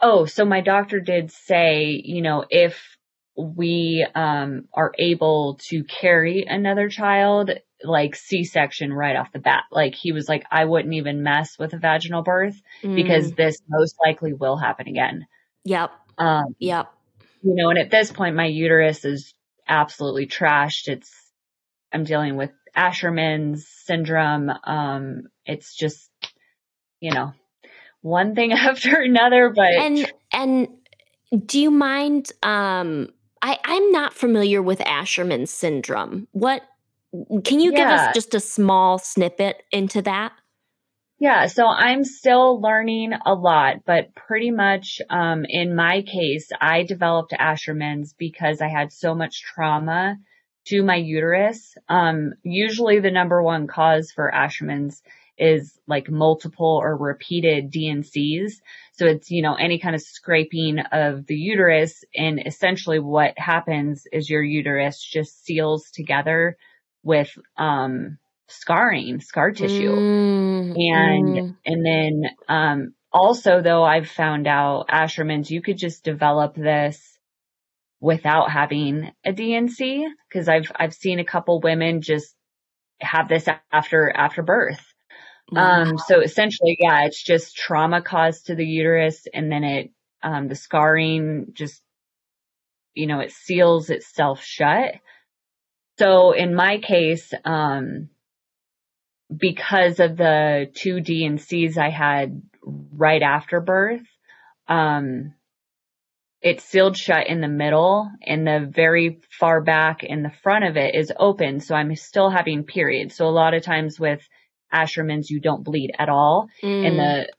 [0.01, 2.92] Oh, so my doctor did say, you know, if
[3.37, 7.51] we, um, are able to carry another child,
[7.83, 9.65] like C-section right off the bat.
[9.71, 12.61] Like he was like, I wouldn't even mess with a vaginal birth
[12.95, 15.27] because Mm, this most likely will happen again.
[15.65, 16.93] yep, Um, yep.
[17.43, 19.35] you know, and at this point, my uterus is
[19.69, 20.89] absolutely trashed.
[20.89, 21.13] It's,
[21.93, 24.51] I'm dealing with Asherman's syndrome.
[24.65, 26.09] Um, it's just,
[27.01, 27.33] you know,
[28.01, 30.69] one thing after another, but and and
[31.47, 33.09] do you mind um
[33.43, 36.29] i i'm not familiar with asherman syndrome.
[36.33, 36.63] What
[37.45, 40.33] can you give us just a small snippet into that?
[41.19, 46.83] Yeah, so I'm still learning a lot, but pretty much, um, in my case, I
[46.83, 50.17] developed Asherman's because I had so much trauma
[50.67, 51.77] to my uterus.
[51.89, 55.01] Um, usually the number one cause for Asherman's
[55.39, 58.61] is like multiple or repeated D&Cs.
[58.93, 62.05] So it's, you know, any kind of scraping of the uterus.
[62.15, 66.57] And essentially what happens is your uterus just seals together
[67.03, 68.19] with, um,
[68.49, 69.91] scarring, scar tissue.
[69.91, 71.57] Mm, And, mm.
[71.65, 77.19] and then, um, also though I've found out Asherman's, you could just develop this
[78.01, 80.07] without having a D&C.
[80.33, 82.35] Cause I've, I've seen a couple women just
[83.01, 84.92] have this after, after birth.
[85.55, 89.91] Um, so essentially, yeah, it's just trauma caused to the uterus and then it,
[90.23, 91.83] um, the scarring just,
[92.95, 94.95] you know, it seals itself shut.
[95.99, 98.09] So in my case, um,
[99.35, 104.07] because of the two D and C's I had right after birth,
[104.69, 105.35] um,
[106.41, 110.77] it's sealed shut in the middle and the very far back in the front of
[110.77, 111.61] it is open.
[111.61, 113.15] So I'm still having periods.
[113.15, 114.27] So a lot of times with
[114.73, 116.49] Asherman's, you don't bleed at all.
[116.63, 116.87] Mm.
[116.87, 117.33] And the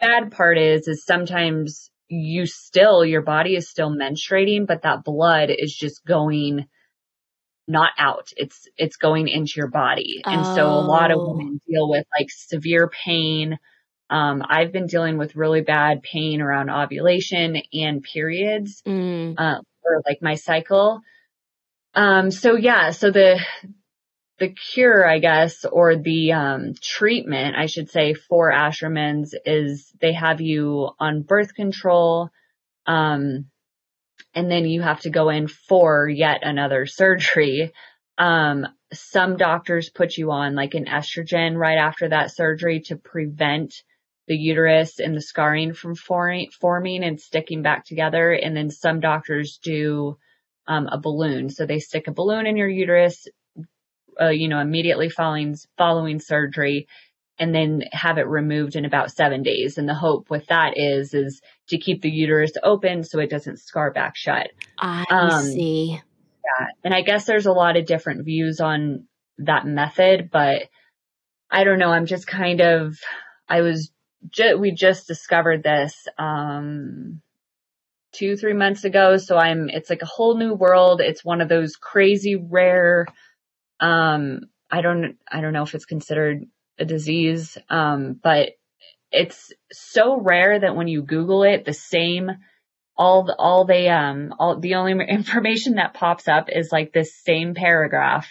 [0.00, 5.50] bad part is, is sometimes you still, your body is still menstruating, but that blood
[5.50, 6.66] is just going
[7.66, 8.28] not out.
[8.36, 10.22] It's, it's going into your body.
[10.24, 10.30] Oh.
[10.30, 11.30] And so a lot of oh.
[11.30, 13.58] women deal with like severe pain.
[14.10, 19.34] Um, I've been dealing with really bad pain around ovulation and periods, mm.
[19.38, 21.00] uh, or like my cycle.
[21.94, 23.40] Um, so yeah, so the,
[24.38, 30.12] the cure, I guess, or the um, treatment, I should say, for Asherman's is they
[30.12, 32.30] have you on birth control,
[32.86, 33.46] um,
[34.34, 37.72] and then you have to go in for yet another surgery.
[38.18, 43.74] Um, some doctors put you on like an estrogen right after that surgery to prevent
[44.26, 48.32] the uterus and the scarring from forming and sticking back together.
[48.32, 50.16] And then some doctors do
[50.66, 51.50] um, a balloon.
[51.50, 53.26] So they stick a balloon in your uterus,
[54.20, 56.86] uh, you know, immediately following, following surgery
[57.38, 59.76] and then have it removed in about seven days.
[59.76, 63.58] And the hope with that is, is to keep the uterus open so it doesn't
[63.58, 64.50] scar back shut.
[64.78, 66.00] I um, see.
[66.44, 66.66] Yeah.
[66.84, 69.08] And I guess there's a lot of different views on
[69.38, 70.68] that method, but
[71.50, 71.90] I don't know.
[71.90, 72.96] I'm just kind of,
[73.48, 73.90] I was,
[74.30, 77.20] ju- we just discovered this, um,
[78.12, 79.16] two, three months ago.
[79.16, 81.00] So I'm, it's like a whole new world.
[81.00, 83.06] It's one of those crazy rare,
[83.80, 86.44] um, I don't, I don't know if it's considered
[86.78, 88.50] a disease, um, but
[89.12, 92.30] it's so rare that when you Google it, the same,
[92.96, 97.14] all the, all they, um, all the only information that pops up is like this
[97.14, 98.28] same paragraph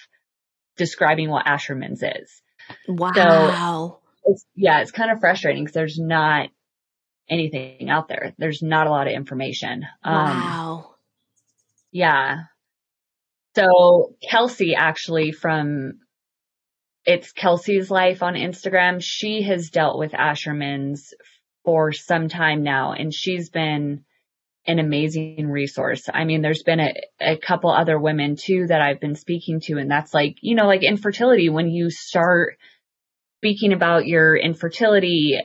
[0.78, 2.42] describing what Asherman's is.
[2.88, 3.12] Wow.
[3.16, 6.50] So it's, yeah, it's kind of frustrating because there's not
[7.30, 8.34] anything out there.
[8.38, 9.86] There's not a lot of information.
[10.04, 10.96] Um, wow.
[11.92, 12.44] Yeah.
[13.56, 16.00] So Kelsey actually from
[17.06, 19.00] it's Kelsey's life on Instagram.
[19.02, 21.14] She has dealt with Asherman's
[21.66, 24.06] for some time now and she's been
[24.66, 26.10] an amazing resource.
[26.14, 29.78] I mean, there's been a, a couple other women too that I've been speaking to
[29.78, 32.58] and that's like, you know, like infertility, when you start
[33.40, 35.38] speaking about your infertility,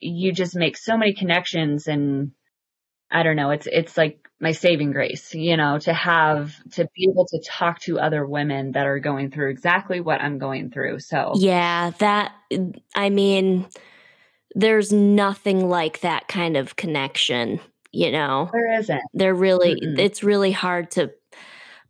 [0.00, 2.32] you just make so many connections and
[3.10, 7.08] I don't know, it's, it's like my saving grace, you know, to have, to be
[7.10, 11.00] able to talk to other women that are going through exactly what I'm going through.
[11.00, 12.32] So, yeah, that,
[12.94, 13.66] I mean,
[14.54, 18.50] there's nothing like that kind of connection, you know?
[18.52, 19.02] There isn't.
[19.14, 19.98] They're really, Mm-mm.
[19.98, 21.10] it's really hard to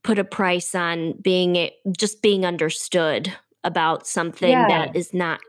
[0.03, 3.33] put a price on being, just being understood
[3.65, 4.69] about something yeah.
[4.69, 5.41] that is not,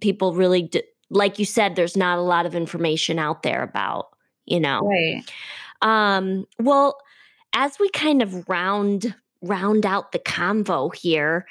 [0.00, 0.70] people really,
[1.10, 4.08] like you said, there's not a lot of information out there about,
[4.46, 4.80] you know?
[4.80, 5.24] Right.
[5.82, 6.98] Um, well,
[7.54, 11.46] as we kind of round round out the convo here,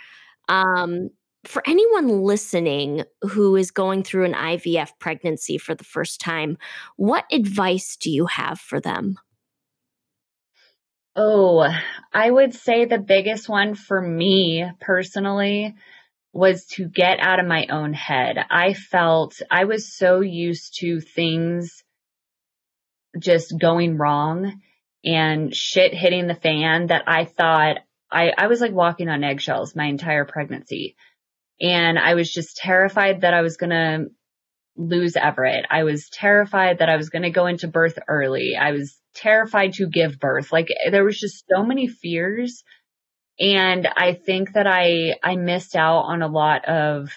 [0.49, 1.09] um,
[1.45, 6.57] for anyone listening who is going through an IVF pregnancy for the first time,
[6.95, 9.17] what advice do you have for them?
[11.15, 11.69] Oh,
[12.11, 15.75] I would say the biggest one for me personally
[16.31, 18.37] was to get out of my own head.
[18.49, 21.82] I felt I was so used to things
[23.19, 24.61] just going wrong
[25.03, 27.77] and shit hitting the fan that I thought
[28.11, 30.95] I, I was like walking on eggshells my entire pregnancy.
[31.59, 34.05] And I was just terrified that I was going to
[34.75, 35.65] lose Everett.
[35.69, 38.55] I was terrified that I was going to go into birth early.
[38.59, 40.51] I was terrified to give birth.
[40.51, 42.63] Like there was just so many fears.
[43.39, 47.09] And I think that I, I missed out on a lot of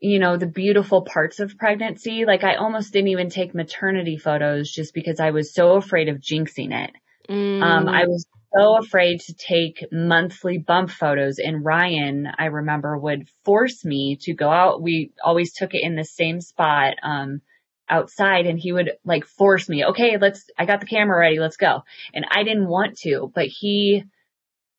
[0.00, 2.24] you know, the beautiful parts of pregnancy.
[2.24, 6.18] Like I almost didn't even take maternity photos just because I was so afraid of
[6.18, 6.90] jinxing it.
[7.28, 7.62] Mm.
[7.62, 8.26] Um, I was
[8.56, 14.34] so afraid to take monthly bump photos and Ryan, I remember would force me to
[14.34, 14.80] go out.
[14.80, 17.42] We always took it in the same spot, um,
[17.90, 21.56] outside and he would like force me, okay, let's, I got the camera ready, let's
[21.56, 21.82] go.
[22.12, 24.04] And I didn't want to, but he,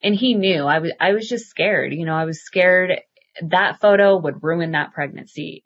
[0.02, 2.92] and he knew I was, I was just scared, you know, I was scared
[3.42, 5.64] that photo would ruin that pregnancy.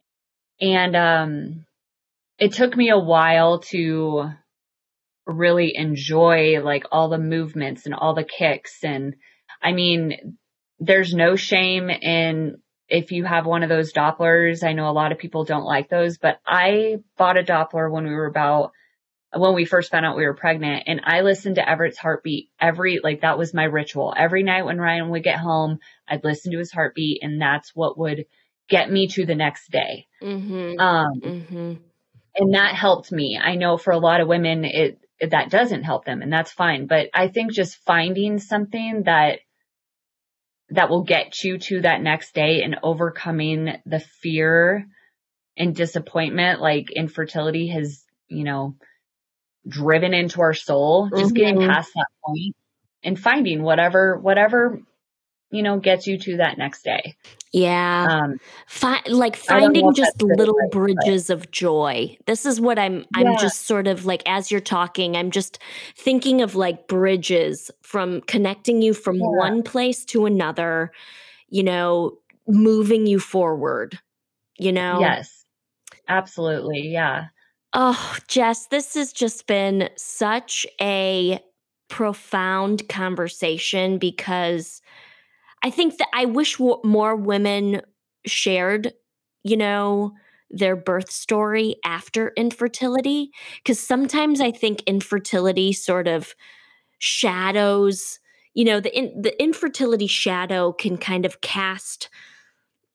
[0.61, 1.65] And, um,
[2.37, 4.29] it took me a while to
[5.25, 8.83] really enjoy like all the movements and all the kicks.
[8.83, 9.15] And
[9.61, 10.37] I mean,
[10.79, 12.57] there's no shame in
[12.89, 14.63] if you have one of those Dopplers.
[14.63, 18.03] I know a lot of people don't like those, but I bought a Doppler when
[18.03, 18.71] we were about
[19.35, 22.99] when we first found out we were pregnant and I listened to Everett's heartbeat every,
[23.03, 24.13] like that was my ritual.
[24.15, 27.97] Every night when Ryan would get home, I'd listen to his heartbeat and that's what
[27.97, 28.25] would
[28.69, 30.07] get me to the next day.
[30.21, 30.79] Mm-hmm.
[30.79, 31.73] Um, mm-hmm.
[32.35, 33.39] and that helped me.
[33.41, 34.99] I know for a lot of women, it,
[35.31, 36.87] that doesn't help them and that's fine.
[36.87, 39.39] But I think just finding something that
[40.69, 44.87] that will get you to that next day and overcoming the fear
[45.55, 48.75] and disappointment like infertility has, you know,
[49.67, 51.33] driven into our soul, just mm-hmm.
[51.33, 52.55] getting past that point
[53.03, 54.79] and finding whatever, whatever,
[55.51, 57.15] you know, gets you to that next day.
[57.51, 58.07] Yeah.
[58.09, 61.33] Um, Fi- like finding just little right, bridges but.
[61.33, 62.17] of joy.
[62.25, 63.37] This is what I'm I'm yeah.
[63.39, 65.59] just sort of like as you're talking, I'm just
[65.95, 69.27] thinking of like bridges from connecting you from yeah.
[69.27, 70.91] one place to another,
[71.47, 73.99] you know, moving you forward,
[74.57, 74.99] you know.
[74.99, 75.45] Yes.
[76.07, 76.89] Absolutely.
[76.89, 77.25] Yeah.
[77.73, 81.39] Oh, Jess, this has just been such a
[81.89, 84.81] profound conversation because
[85.63, 87.81] I think that I wish w- more women
[88.25, 88.93] shared,
[89.43, 90.13] you know,
[90.51, 93.31] their birth story after infertility.
[93.63, 96.35] Because sometimes I think infertility sort of
[96.99, 98.19] shadows,
[98.55, 102.09] you know, the in, the infertility shadow can kind of cast,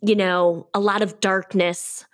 [0.03, 2.05] you know, a lot of darkness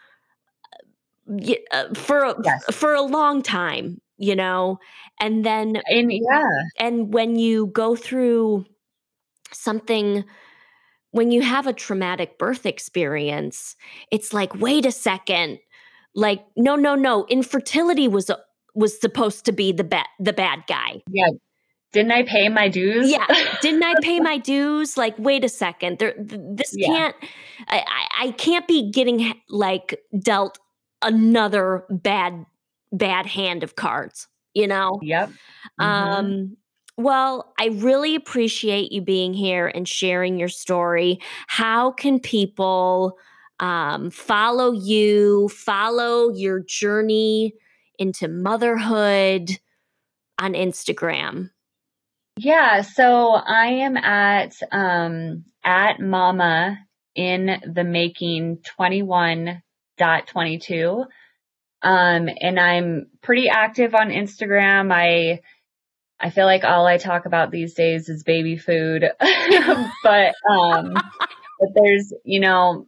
[1.73, 2.65] Uh, for yes.
[2.71, 4.79] for a long time, you know,
[5.21, 6.45] and then and yeah,
[6.79, 8.67] and when you go through
[9.53, 10.25] something
[11.15, 13.77] when you have a traumatic birth experience,
[14.11, 15.61] it's like, wait a second.
[16.13, 17.25] Like, no, no, no.
[17.27, 18.37] Infertility was uh,
[18.75, 21.03] was supposed to be the bad the bad guy.
[21.09, 21.29] Yeah.
[21.93, 23.09] Didn't I pay my dues?
[23.09, 23.27] Yeah.
[23.63, 24.97] Didn't I pay my dues?
[24.97, 26.01] Like, wait a second.
[26.01, 26.89] There, this yeah.
[26.89, 27.17] can't.
[27.69, 30.59] I, I can't be getting like dealt
[31.05, 32.47] another bad
[32.93, 34.29] bad hand of cards.
[34.55, 34.99] You know.
[35.03, 35.31] Yep.
[35.81, 35.83] Mm-hmm.
[35.83, 36.57] Um.
[36.97, 41.19] Well, I really appreciate you being here and sharing your story.
[41.49, 43.19] How can people
[43.59, 47.55] um, follow you, follow your journey
[47.99, 49.51] into motherhood
[50.39, 51.51] on Instagram?
[52.37, 56.79] Yeah, so I am at um, at Mama
[57.15, 58.59] in the making
[59.99, 61.07] 21.22.
[61.83, 64.93] Um, and I'm pretty active on Instagram.
[64.93, 65.41] I
[66.19, 69.05] I feel like all I talk about these days is baby food.
[70.03, 70.95] but um
[71.61, 72.87] but there's, you know,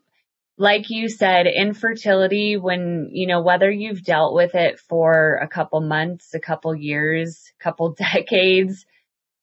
[0.58, 5.80] like you said, infertility when, you know, whether you've dealt with it for a couple
[5.80, 8.86] months, a couple years, a couple decades,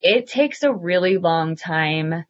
[0.01, 2.25] it takes a really long time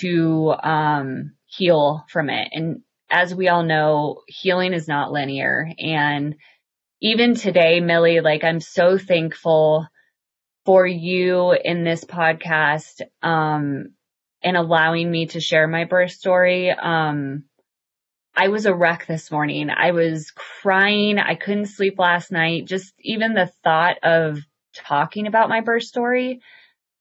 [0.00, 2.48] to um heal from it.
[2.52, 2.82] And
[3.14, 6.34] as we all know, healing is not linear and
[7.00, 9.86] even today, Millie, like I'm so thankful
[10.64, 13.90] for you in this podcast um,
[14.42, 16.70] and allowing me to share my birth story.
[16.70, 17.44] Um,
[18.34, 19.68] I was a wreck this morning.
[19.70, 21.18] I was crying.
[21.18, 22.64] I couldn't sleep last night.
[22.64, 24.38] Just even the thought of
[24.74, 26.40] talking about my birth story,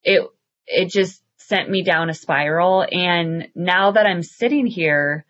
[0.03, 0.27] it
[0.67, 2.85] it just sent me down a spiral.
[2.91, 5.25] And now that I'm sitting here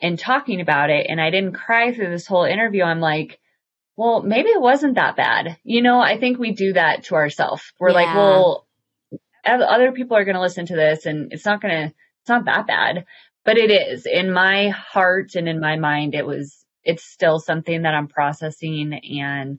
[0.00, 3.38] and talking about it, and I didn't cry through this whole interview, I'm like,
[3.96, 5.58] well, maybe it wasn't that bad.
[5.62, 7.62] You know, I think we do that to ourselves.
[7.78, 7.94] We're yeah.
[7.94, 8.66] like, well,
[9.44, 12.46] other people are going to listen to this and it's not going to, it's not
[12.46, 13.04] that bad,
[13.44, 16.14] but it is in my heart and in my mind.
[16.14, 19.58] It was, it's still something that I'm processing and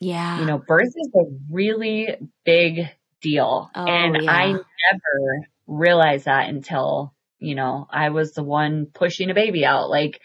[0.00, 2.08] yeah, you know, birth is a really
[2.44, 2.88] big
[3.20, 3.70] deal.
[3.74, 4.30] Oh, and yeah.
[4.30, 9.90] I never realized that until, you know, I was the one pushing a baby out.
[9.90, 10.20] Like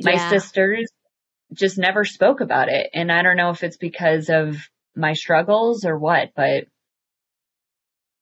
[0.00, 0.30] my yeah.
[0.30, 0.90] sisters
[1.52, 2.90] just never spoke about it.
[2.94, 4.56] And I don't know if it's because of
[4.96, 6.64] my struggles or what, but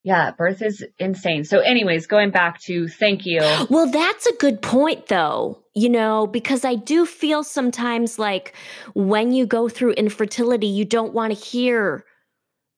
[0.03, 1.43] yeah, birth is insane.
[1.43, 3.41] So anyways, going back to thank you.
[3.69, 8.53] Well, that's a good point though, you know, because I do feel sometimes like
[8.93, 12.05] when you go through infertility, you don't want to hear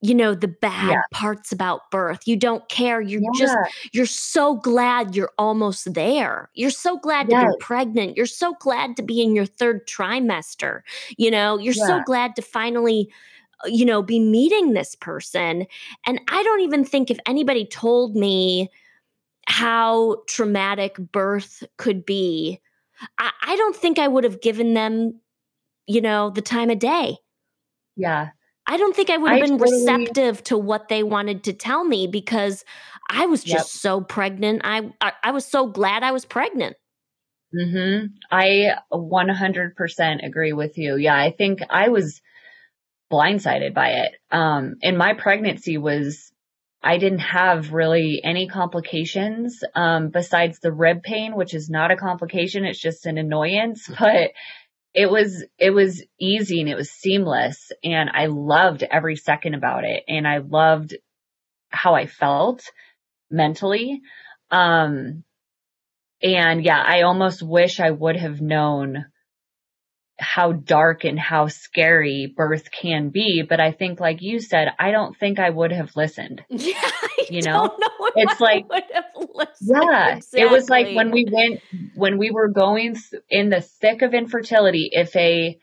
[0.01, 1.01] you know the bad yeah.
[1.11, 3.29] parts about birth you don't care you're yeah.
[3.37, 3.57] just
[3.93, 7.43] you're so glad you're almost there you're so glad yes.
[7.43, 10.81] to be pregnant you're so glad to be in your third trimester
[11.17, 11.85] you know you're yeah.
[11.85, 13.09] so glad to finally
[13.63, 15.65] uh, you know be meeting this person
[16.05, 18.69] and i don't even think if anybody told me
[19.47, 22.59] how traumatic birth could be
[23.19, 25.19] I, I don't think i would have given them
[25.85, 27.17] you know the time of day
[27.95, 28.29] yeah
[28.71, 31.83] I don't think I would have been totally, receptive to what they wanted to tell
[31.83, 32.63] me because
[33.09, 33.81] I was just yep.
[33.81, 34.61] so pregnant.
[34.63, 36.77] I, I, I was so glad I was pregnant.
[37.53, 38.11] Mhm.
[38.31, 40.95] I 100% agree with you.
[40.95, 42.21] Yeah, I think I was
[43.11, 44.13] blindsided by it.
[44.31, 46.31] Um and my pregnancy was
[46.81, 51.97] I didn't have really any complications um besides the rib pain, which is not a
[51.97, 54.31] complication, it's just an annoyance, but
[54.93, 59.85] it was it was easy and it was seamless and I loved every second about
[59.85, 60.95] it and I loved
[61.69, 62.63] how I felt
[63.29, 64.01] mentally.
[64.49, 65.23] Um
[66.21, 69.05] and yeah, I almost wish I would have known
[70.21, 73.43] how dark and how scary birth can be.
[73.47, 76.43] But I think, like you said, I don't think I would have listened.
[76.49, 77.75] Yeah, I You know?
[77.77, 79.81] know It's like- would have listened.
[79.83, 81.61] Yeah, it was like when we went,
[81.95, 85.57] when we were going th- in the thick of infertility, if a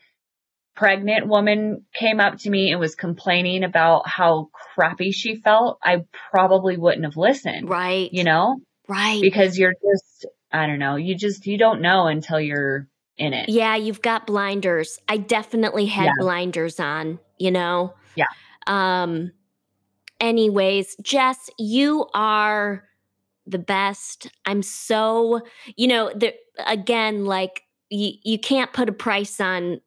[0.75, 6.05] pregnant woman came up to me and was complaining about how crappy she felt, I
[6.31, 8.57] probably wouldn't have listened, right, you know,
[8.87, 9.21] right.
[9.21, 12.87] because you're just, I don't know, you just, you don't know until you're
[13.19, 13.49] in it.
[13.49, 14.99] Yeah, you've got blinders.
[15.07, 16.13] I definitely had Yeah.
[16.19, 17.93] blinders on, you know?
[18.15, 18.25] Yeah.
[18.67, 19.31] Um
[20.19, 22.83] anyways, Jess, you are
[23.47, 24.29] the best.
[24.45, 25.41] I'm so,
[25.75, 26.33] you know, the
[26.67, 29.81] again like you you can't put a price on,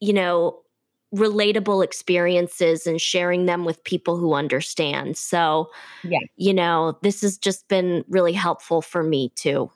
[0.00, 0.60] you know,
[1.14, 5.16] relatable experiences and sharing them with people who understand.
[5.16, 5.70] So,
[6.04, 6.18] Yeah.
[6.36, 9.70] you know, this has just been really helpful for me too.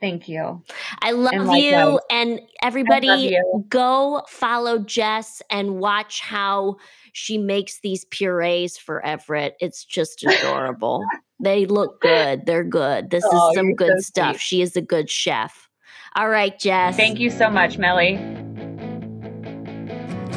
[0.00, 0.62] Thank you.
[1.02, 1.62] I love likewise.
[1.62, 3.64] you and everybody you.
[3.68, 6.76] go follow Jess and watch how
[7.12, 9.56] she makes these purees for Everett.
[9.60, 11.04] It's just adorable.
[11.38, 12.46] they look good.
[12.46, 13.10] They're good.
[13.10, 14.36] This Oh, is some good so stuff.
[14.36, 14.40] sweet.
[14.40, 15.68] She is a good chef.
[16.16, 16.96] All right, Jess.
[16.96, 18.16] Thank you so much, Millie.